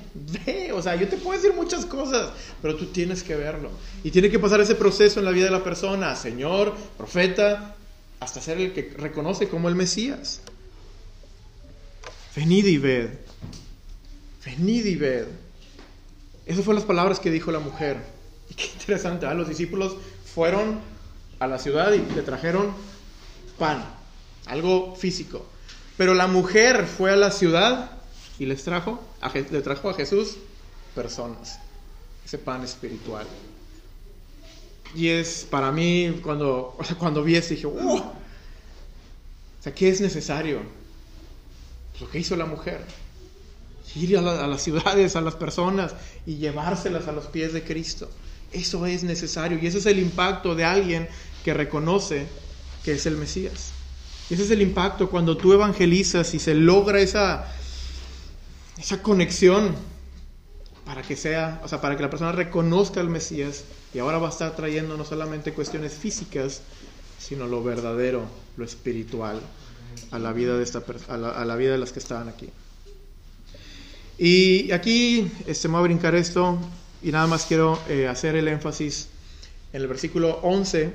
ve, 0.45 0.71
o 0.71 0.81
sea, 0.81 0.95
yo 0.95 1.07
te 1.07 1.17
puedo 1.17 1.39
decir 1.39 1.55
muchas 1.55 1.85
cosas, 1.85 2.29
pero 2.61 2.75
tú 2.75 2.85
tienes 2.87 3.23
que 3.23 3.35
verlo. 3.35 3.71
Y 4.03 4.11
tiene 4.11 4.29
que 4.29 4.37
pasar 4.37 4.61
ese 4.61 4.75
proceso 4.75 5.19
en 5.19 5.25
la 5.25 5.31
vida 5.31 5.45
de 5.45 5.51
la 5.51 5.63
persona, 5.63 6.15
Señor, 6.15 6.75
profeta, 6.97 7.75
hasta 8.19 8.41
ser 8.41 8.59
el 8.59 8.73
que 8.73 8.93
reconoce 8.97 9.47
como 9.47 9.69
el 9.69 9.75
Mesías. 9.75 10.41
Venid 12.35 12.65
y 12.65 12.77
ved, 12.77 13.09
venid 14.45 14.85
y 14.85 14.95
ved. 14.95 15.25
Esas 16.45 16.63
fueron 16.63 16.75
las 16.81 16.87
palabras 16.87 17.19
que 17.19 17.31
dijo 17.31 17.51
la 17.51 17.59
mujer. 17.59 17.97
Y 18.49 18.53
qué 18.55 18.65
interesante, 18.65 19.25
¿ah? 19.25 19.33
los 19.33 19.49
discípulos 19.49 19.95
fueron 20.35 20.79
a 21.39 21.47
la 21.47 21.57
ciudad 21.57 21.91
y 21.93 22.05
le 22.13 22.21
trajeron 22.21 22.71
pan, 23.57 23.83
algo 24.45 24.95
físico. 24.95 25.54
Pero 25.97 26.13
la 26.13 26.27
mujer 26.27 26.85
fue 26.85 27.11
a 27.11 27.15
la 27.15 27.31
ciudad 27.31 27.91
y 28.37 28.45
les 28.45 28.63
trajo, 28.63 29.01
le 29.51 29.61
trajo 29.61 29.89
a 29.89 29.93
Jesús 29.93 30.37
personas, 30.93 31.59
ese 32.25 32.37
pan 32.37 32.63
espiritual. 32.63 33.25
Y 34.93 35.09
es 35.09 35.47
para 35.49 35.71
mí, 35.71 36.19
cuando, 36.23 36.77
cuando 36.99 37.23
vi 37.23 37.35
eso, 37.35 37.53
dije, 37.53 37.67
¡uh! 37.67 37.97
O 37.97 38.13
sea, 39.61 39.73
¿qué 39.73 39.89
es 39.89 40.01
necesario? 40.01 40.61
Pues 41.91 42.01
lo 42.01 42.09
que 42.09 42.19
hizo 42.19 42.35
la 42.35 42.45
mujer. 42.45 42.81
Ir 43.95 44.17
a, 44.17 44.43
a 44.43 44.47
las 44.47 44.61
ciudades, 44.61 45.15
a 45.15 45.21
las 45.21 45.35
personas 45.35 45.93
y 46.25 46.35
llevárselas 46.35 47.07
a 47.07 47.13
los 47.13 47.27
pies 47.27 47.53
de 47.53 47.63
Cristo. 47.63 48.09
Eso 48.51 48.85
es 48.85 49.03
necesario 49.03 49.57
y 49.61 49.67
ese 49.67 49.77
es 49.77 49.85
el 49.85 49.99
impacto 49.99 50.55
de 50.55 50.65
alguien 50.65 51.07
que 51.45 51.53
reconoce 51.53 52.27
que 52.83 52.93
es 52.93 53.05
el 53.05 53.15
Mesías. 53.15 53.74
Ese 54.29 54.43
es 54.43 54.51
el 54.51 54.61
impacto 54.61 55.09
cuando 55.09 55.37
tú 55.37 55.53
evangelizas 55.53 56.33
y 56.33 56.39
se 56.39 56.55
logra 56.55 56.99
esa, 56.99 57.45
esa 58.77 59.01
conexión 59.03 59.75
para 60.85 61.03
que 61.03 61.15
sea, 61.15 61.61
o 61.63 61.67
sea, 61.67 61.79
para 61.81 61.95
que 61.95 62.01
la 62.01 62.09
persona 62.09 62.31
reconozca 62.31 63.01
al 63.01 63.09
Mesías 63.09 63.65
y 63.93 63.99
ahora 63.99 64.17
va 64.17 64.27
a 64.27 64.31
estar 64.31 64.55
trayendo 64.55 64.97
no 64.97 65.05
solamente 65.05 65.53
cuestiones 65.53 65.93
físicas, 65.93 66.61
sino 67.19 67.47
lo 67.47 67.63
verdadero, 67.63 68.25
lo 68.57 68.65
espiritual 68.65 69.41
a 70.11 70.19
la 70.19 70.33
vida 70.33 70.57
de 70.57 70.63
esta 70.63 70.83
a 71.07 71.17
la, 71.17 71.29
a 71.29 71.45
la 71.45 71.55
vida 71.55 71.71
de 71.71 71.77
las 71.77 71.91
que 71.91 71.99
estaban 71.99 72.27
aquí. 72.27 72.49
Y 74.17 74.71
aquí 74.71 75.29
este, 75.45 75.67
me 75.67 75.73
voy 75.73 75.81
a 75.81 75.83
brincar 75.83 76.15
esto 76.15 76.57
y 77.03 77.11
nada 77.11 77.27
más 77.27 77.45
quiero 77.45 77.79
eh, 77.89 78.07
hacer 78.07 78.35
el 78.35 78.47
énfasis 78.47 79.09
en 79.73 79.81
el 79.81 79.87
versículo 79.87 80.39
11 80.41 80.91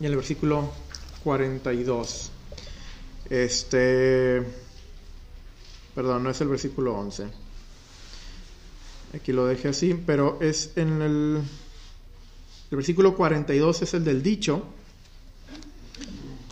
y 0.00 0.04
en 0.04 0.10
el 0.10 0.16
versículo 0.16 0.72
42. 1.24 2.30
Este, 3.30 4.42
perdón, 5.94 6.24
no 6.24 6.30
es 6.30 6.40
el 6.40 6.48
versículo 6.48 6.94
11. 6.94 7.26
Aquí 9.14 9.32
lo 9.32 9.46
dejé 9.46 9.68
así, 9.68 9.94
pero 10.06 10.38
es 10.40 10.72
en 10.76 11.02
el, 11.02 11.42
el 12.70 12.76
versículo 12.76 13.16
42 13.16 13.82
es 13.82 13.94
el 13.94 14.04
del 14.04 14.22
dicho. 14.22 14.64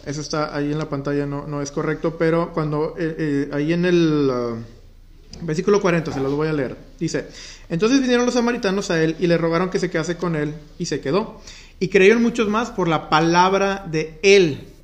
Eso 0.04 0.20
está 0.20 0.54
ahí 0.56 0.70
en 0.70 0.78
la 0.78 0.88
pantalla, 0.88 1.26
no, 1.26 1.46
no 1.46 1.60
es 1.60 1.72
correcto, 1.72 2.16
pero 2.16 2.52
cuando 2.52 2.94
eh, 2.96 3.16
eh, 3.18 3.50
ahí 3.52 3.72
en 3.72 3.84
el 3.84 4.30
uh, 4.30 5.44
versículo 5.44 5.80
40, 5.80 6.12
se 6.12 6.20
los 6.20 6.32
voy 6.32 6.46
a 6.46 6.52
leer, 6.52 6.76
dice, 7.00 7.26
entonces 7.68 8.00
vinieron 8.00 8.24
los 8.24 8.34
samaritanos 8.34 8.92
a 8.92 9.02
él 9.02 9.16
y 9.18 9.26
le 9.26 9.36
rogaron 9.36 9.68
que 9.68 9.80
se 9.80 9.90
quedase 9.90 10.16
con 10.16 10.36
él 10.36 10.54
y 10.78 10.86
se 10.86 11.00
quedó. 11.00 11.40
Y 11.80 11.88
creyeron 11.88 12.22
muchos 12.22 12.48
más 12.48 12.70
por 12.70 12.86
la 12.86 13.10
palabra 13.10 13.84
de 13.90 14.18
él. 14.22 14.75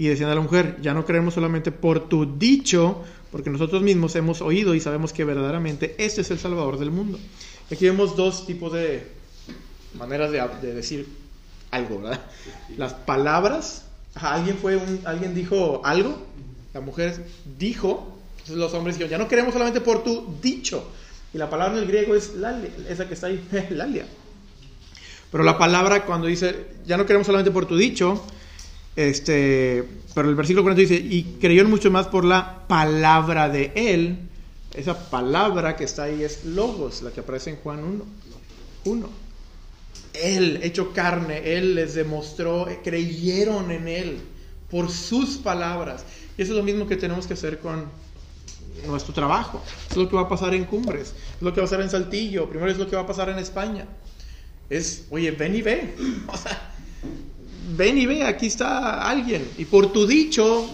Y 0.00 0.08
decían 0.08 0.30
a 0.30 0.34
la 0.34 0.40
mujer, 0.40 0.78
ya 0.80 0.94
no 0.94 1.04
creemos 1.04 1.34
solamente 1.34 1.72
por 1.72 2.08
tu 2.08 2.38
dicho, 2.38 3.04
porque 3.30 3.50
nosotros 3.50 3.82
mismos 3.82 4.16
hemos 4.16 4.40
oído 4.40 4.74
y 4.74 4.80
sabemos 4.80 5.12
que 5.12 5.26
verdaderamente 5.26 5.94
este 5.98 6.22
es 6.22 6.30
el 6.30 6.38
Salvador 6.38 6.78
del 6.78 6.90
mundo. 6.90 7.18
Aquí 7.70 7.84
vemos 7.84 8.16
dos 8.16 8.46
tipos 8.46 8.72
de 8.72 9.06
maneras 9.98 10.32
de, 10.32 10.72
decir 10.72 11.06
algo, 11.70 12.00
¿verdad? 12.00 12.22
Las 12.78 12.94
palabras, 12.94 13.84
alguien 14.14 14.56
fue 14.56 14.80
alguien 15.04 15.34
dijo 15.34 15.82
algo, 15.84 16.16
la 16.72 16.80
mujer 16.80 17.22
dijo, 17.58 18.16
entonces 18.38 18.56
los 18.56 18.72
hombres 18.72 18.96
dijeron, 18.96 19.10
ya 19.10 19.18
no 19.18 19.28
queremos 19.28 19.52
solamente 19.52 19.82
por 19.82 20.02
tu 20.02 20.34
dicho. 20.40 20.82
Y 21.34 21.36
la 21.36 21.50
palabra 21.50 21.76
en 21.76 21.82
el 21.82 21.86
griego 21.86 22.14
es 22.14 22.36
lalia, 22.36 22.70
esa 22.88 23.06
que 23.06 23.12
está 23.12 23.26
ahí, 23.26 23.46
lalia. 23.68 24.06
Pero 25.30 25.44
la 25.44 25.58
palabra 25.58 26.06
cuando 26.06 26.26
dice, 26.26 26.68
ya 26.86 26.96
no 26.96 27.04
queremos 27.04 27.26
solamente 27.26 27.50
por 27.50 27.66
tu 27.66 27.76
dicho, 27.76 28.24
este, 28.96 29.84
pero 30.14 30.28
el 30.28 30.34
versículo 30.34 30.62
40 30.62 30.80
dice, 30.80 30.94
y 30.94 31.38
creyeron 31.40 31.70
mucho 31.70 31.90
más 31.90 32.08
por 32.08 32.24
la 32.24 32.66
palabra 32.66 33.48
de 33.48 33.72
él. 33.74 34.18
Esa 34.74 35.10
palabra 35.10 35.76
que 35.76 35.84
está 35.84 36.04
ahí 36.04 36.22
es 36.22 36.44
logos, 36.44 37.02
la 37.02 37.10
que 37.10 37.20
aparece 37.20 37.50
en 37.50 37.56
Juan 37.56 37.82
1. 37.82 38.04
1. 38.84 39.08
Él, 40.14 40.60
hecho 40.62 40.92
carne, 40.92 41.56
él 41.56 41.74
les 41.74 41.94
demostró, 41.94 42.68
creyeron 42.82 43.70
en 43.70 43.88
él 43.88 44.18
por 44.70 44.90
sus 44.90 45.36
palabras. 45.36 46.04
Y 46.36 46.42
eso 46.42 46.52
es 46.52 46.58
lo 46.58 46.64
mismo 46.64 46.86
que 46.86 46.96
tenemos 46.96 47.26
que 47.26 47.34
hacer 47.34 47.58
con 47.58 47.86
nuestro 48.86 49.12
trabajo. 49.12 49.62
Es 49.90 49.96
lo 49.96 50.08
que 50.08 50.16
va 50.16 50.22
a 50.22 50.28
pasar 50.28 50.54
en 50.54 50.64
Cumbres, 50.64 51.14
es 51.36 51.42
lo 51.42 51.52
que 51.52 51.60
va 51.60 51.66
a 51.66 51.70
pasar 51.70 51.82
en 51.82 51.90
Saltillo, 51.90 52.48
primero 52.48 52.70
es 52.70 52.78
lo 52.78 52.88
que 52.88 52.96
va 52.96 53.02
a 53.02 53.06
pasar 53.06 53.28
en 53.28 53.38
España. 53.38 53.86
Es, 54.68 55.06
oye, 55.10 55.30
ven 55.32 55.54
y 55.54 55.62
ve. 55.62 55.94
O 56.26 56.36
sea, 56.36 56.72
ven 57.76 57.98
y 57.98 58.06
ve, 58.06 58.24
aquí 58.24 58.46
está 58.46 59.08
alguien. 59.08 59.48
Y 59.58 59.64
por 59.64 59.92
tu 59.92 60.06
dicho, 60.06 60.66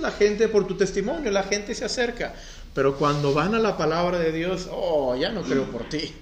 la 0.00 0.10
gente, 0.10 0.48
por 0.48 0.66
tu 0.66 0.74
testimonio, 0.74 1.30
la 1.30 1.44
gente 1.44 1.74
se 1.74 1.84
acerca. 1.84 2.34
Pero 2.74 2.96
cuando 2.96 3.34
van 3.34 3.54
a 3.54 3.58
la 3.58 3.76
palabra 3.76 4.18
de 4.18 4.32
Dios, 4.32 4.68
oh, 4.70 5.16
ya 5.16 5.30
no 5.30 5.42
creo 5.42 5.64
por 5.70 5.88
ti. 5.88 6.12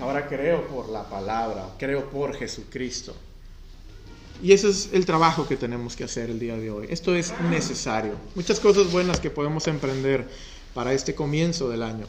Ahora 0.00 0.26
creo 0.26 0.66
por 0.66 0.88
la 0.88 1.08
palabra, 1.08 1.74
creo 1.78 2.08
por 2.08 2.34
Jesucristo. 2.34 3.14
Y 4.42 4.52
ese 4.52 4.70
es 4.70 4.90
el 4.92 5.04
trabajo 5.04 5.48
que 5.48 5.56
tenemos 5.56 5.96
que 5.96 6.04
hacer 6.04 6.30
el 6.30 6.38
día 6.38 6.56
de 6.56 6.70
hoy. 6.70 6.86
Esto 6.90 7.14
es 7.14 7.32
necesario. 7.50 8.14
Muchas 8.34 8.60
cosas 8.60 8.90
buenas 8.90 9.20
que 9.20 9.30
podemos 9.30 9.66
emprender 9.66 10.26
para 10.74 10.92
este 10.92 11.14
comienzo 11.14 11.68
del 11.68 11.82
año. 11.82 12.06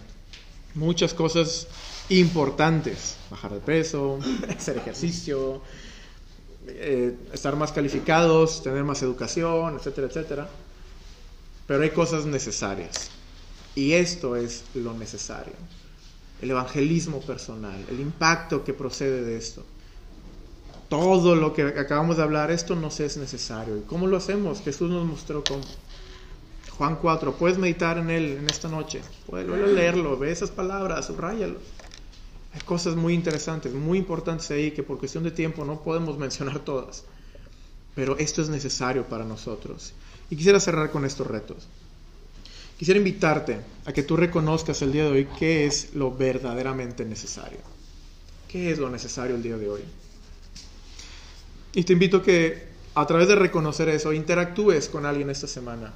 Muchas 0.75 1.13
cosas 1.13 1.67
importantes. 2.09 3.15
Bajar 3.31 3.53
de 3.53 3.59
peso, 3.59 4.19
hacer 4.57 4.77
ejercicio, 4.77 5.61
eh, 6.75 7.15
estar 7.33 7.55
más 7.55 7.71
calificados, 7.71 8.63
tener 8.63 8.83
más 8.83 9.01
educación, 9.01 9.75
etcétera, 9.77 10.07
etcétera. 10.07 10.49
Pero 11.67 11.83
hay 11.83 11.91
cosas 11.91 12.25
necesarias. 12.25 13.09
Y 13.75 13.93
esto 13.93 14.35
es 14.35 14.63
lo 14.73 14.93
necesario. 14.93 15.53
El 16.41 16.51
evangelismo 16.51 17.21
personal, 17.21 17.85
el 17.89 17.99
impacto 17.99 18.63
que 18.63 18.73
procede 18.73 19.23
de 19.23 19.37
esto. 19.37 19.63
Todo 20.89 21.35
lo 21.35 21.53
que 21.53 21.63
acabamos 21.63 22.17
de 22.17 22.23
hablar, 22.23 22.49
esto 22.49 22.75
nos 22.75 22.99
es 22.99 23.17
necesario. 23.17 23.77
¿Y 23.77 23.81
cómo 23.81 24.07
lo 24.07 24.17
hacemos? 24.17 24.61
Jesús 24.61 24.89
nos 24.89 25.05
mostró 25.05 25.43
cómo. 25.43 25.63
Juan 26.77 26.95
4, 26.95 27.33
puedes 27.33 27.57
meditar 27.57 27.97
en 27.97 28.09
él 28.09 28.37
en 28.39 28.49
esta 28.49 28.69
noche. 28.69 29.01
Puedes 29.27 29.47
leerlo, 29.47 30.17
ve 30.17 30.31
esas 30.31 30.49
palabras, 30.49 31.05
subrayalos. 31.07 31.61
Hay 32.53 32.61
cosas 32.61 32.95
muy 32.95 33.13
interesantes, 33.13 33.73
muy 33.73 33.97
importantes 33.97 34.49
ahí 34.51 34.71
que 34.71 34.83
por 34.83 34.97
cuestión 34.97 35.23
de 35.23 35.31
tiempo 35.31 35.65
no 35.65 35.81
podemos 35.81 36.17
mencionar 36.17 36.59
todas. 36.59 37.03
Pero 37.95 38.17
esto 38.17 38.41
es 38.41 38.49
necesario 38.49 39.05
para 39.05 39.25
nosotros. 39.25 39.93
Y 40.29 40.35
quisiera 40.35 40.59
cerrar 40.59 40.91
con 40.91 41.05
estos 41.05 41.27
retos. 41.27 41.67
Quisiera 42.77 42.97
invitarte 42.97 43.59
a 43.85 43.91
que 43.91 44.03
tú 44.03 44.15
reconozcas 44.15 44.81
el 44.81 44.93
día 44.93 45.03
de 45.03 45.11
hoy 45.11 45.27
qué 45.37 45.65
es 45.65 45.93
lo 45.93 46.15
verdaderamente 46.15 47.03
necesario. 47.03 47.59
¿Qué 48.47 48.71
es 48.71 48.79
lo 48.79 48.89
necesario 48.89 49.35
el 49.35 49.43
día 49.43 49.57
de 49.57 49.69
hoy? 49.69 49.81
Y 51.73 51.83
te 51.83 51.93
invito 51.93 52.17
a 52.17 52.23
que 52.23 52.69
a 52.95 53.05
través 53.05 53.27
de 53.27 53.35
reconocer 53.35 53.89
eso, 53.89 54.13
interactúes 54.13 54.89
con 54.89 55.05
alguien 55.05 55.29
esta 55.29 55.47
semana. 55.47 55.93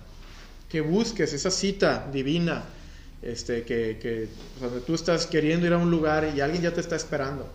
Que 0.70 0.82
busques 0.82 1.34
esa 1.34 1.52
cita 1.52 2.10
divina, 2.12 2.64
este, 3.24 3.64
que, 3.64 3.98
que 4.02 4.28
tú 4.86 4.94
estás 4.94 5.26
queriendo 5.26 5.66
ir 5.66 5.74
a 5.74 5.78
un 5.78 5.90
lugar 5.90 6.32
y 6.36 6.42
alguien 6.42 6.64
ya 6.64 6.74
te 6.74 6.82
está 6.82 6.96
esperando. 6.96 7.48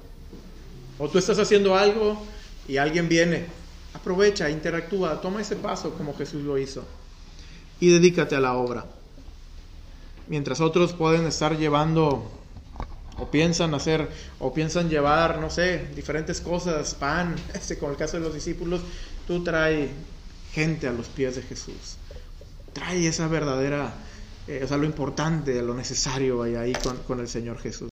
O 0.99 1.09
tú 1.09 1.19
estás 1.19 1.39
haciendo 1.39 1.77
algo 1.77 2.25
y 2.67 2.77
alguien 2.77 3.09
viene. 3.09 3.47
Aprovecha, 3.95 4.51
interactúa, 4.51 5.21
toma 5.21 5.41
ese 5.41 5.57
paso 5.57 5.95
como 5.95 6.17
Jesús 6.17 6.43
lo 6.43 6.59
hizo. 6.59 6.85
Y 7.81 7.91
dedícate 7.91 8.35
a 8.35 8.41
la 8.41 8.55
obra 8.55 8.85
mientras 10.29 10.61
otros 10.61 10.93
pueden 10.93 11.27
estar 11.27 11.57
llevando 11.57 12.31
o 13.19 13.31
piensan 13.31 13.75
hacer 13.75 14.09
o 14.39 14.55
piensan 14.55 14.89
llevar, 14.89 15.41
no 15.41 15.51
sé, 15.51 15.89
diferentes 15.97 16.41
cosas, 16.41 16.95
pan, 16.95 17.35
este, 17.55 17.79
con 17.79 17.91
el 17.91 17.97
caso 17.97 18.19
de 18.19 18.23
los 18.23 18.35
discípulos, 18.35 18.81
tú 19.27 19.43
trae 19.43 19.91
gente 20.53 20.87
a 20.87 20.93
los 20.93 21.09
pies 21.09 21.37
de 21.37 21.43
Jesús. 21.43 21.97
Trae 22.73 23.07
esa 23.07 23.27
verdadera, 23.27 23.93
eh, 24.49 24.65
o 24.65 24.67
sea, 24.67 24.77
lo 24.77 24.87
importante, 24.87 25.61
lo 25.63 25.75
necesario 25.75 26.43
ahí, 26.43 26.55
ahí 26.55 26.73
con, 26.83 26.97
con 27.05 27.21
el 27.21 27.29
Señor 27.29 27.59
Jesús. 27.59 27.89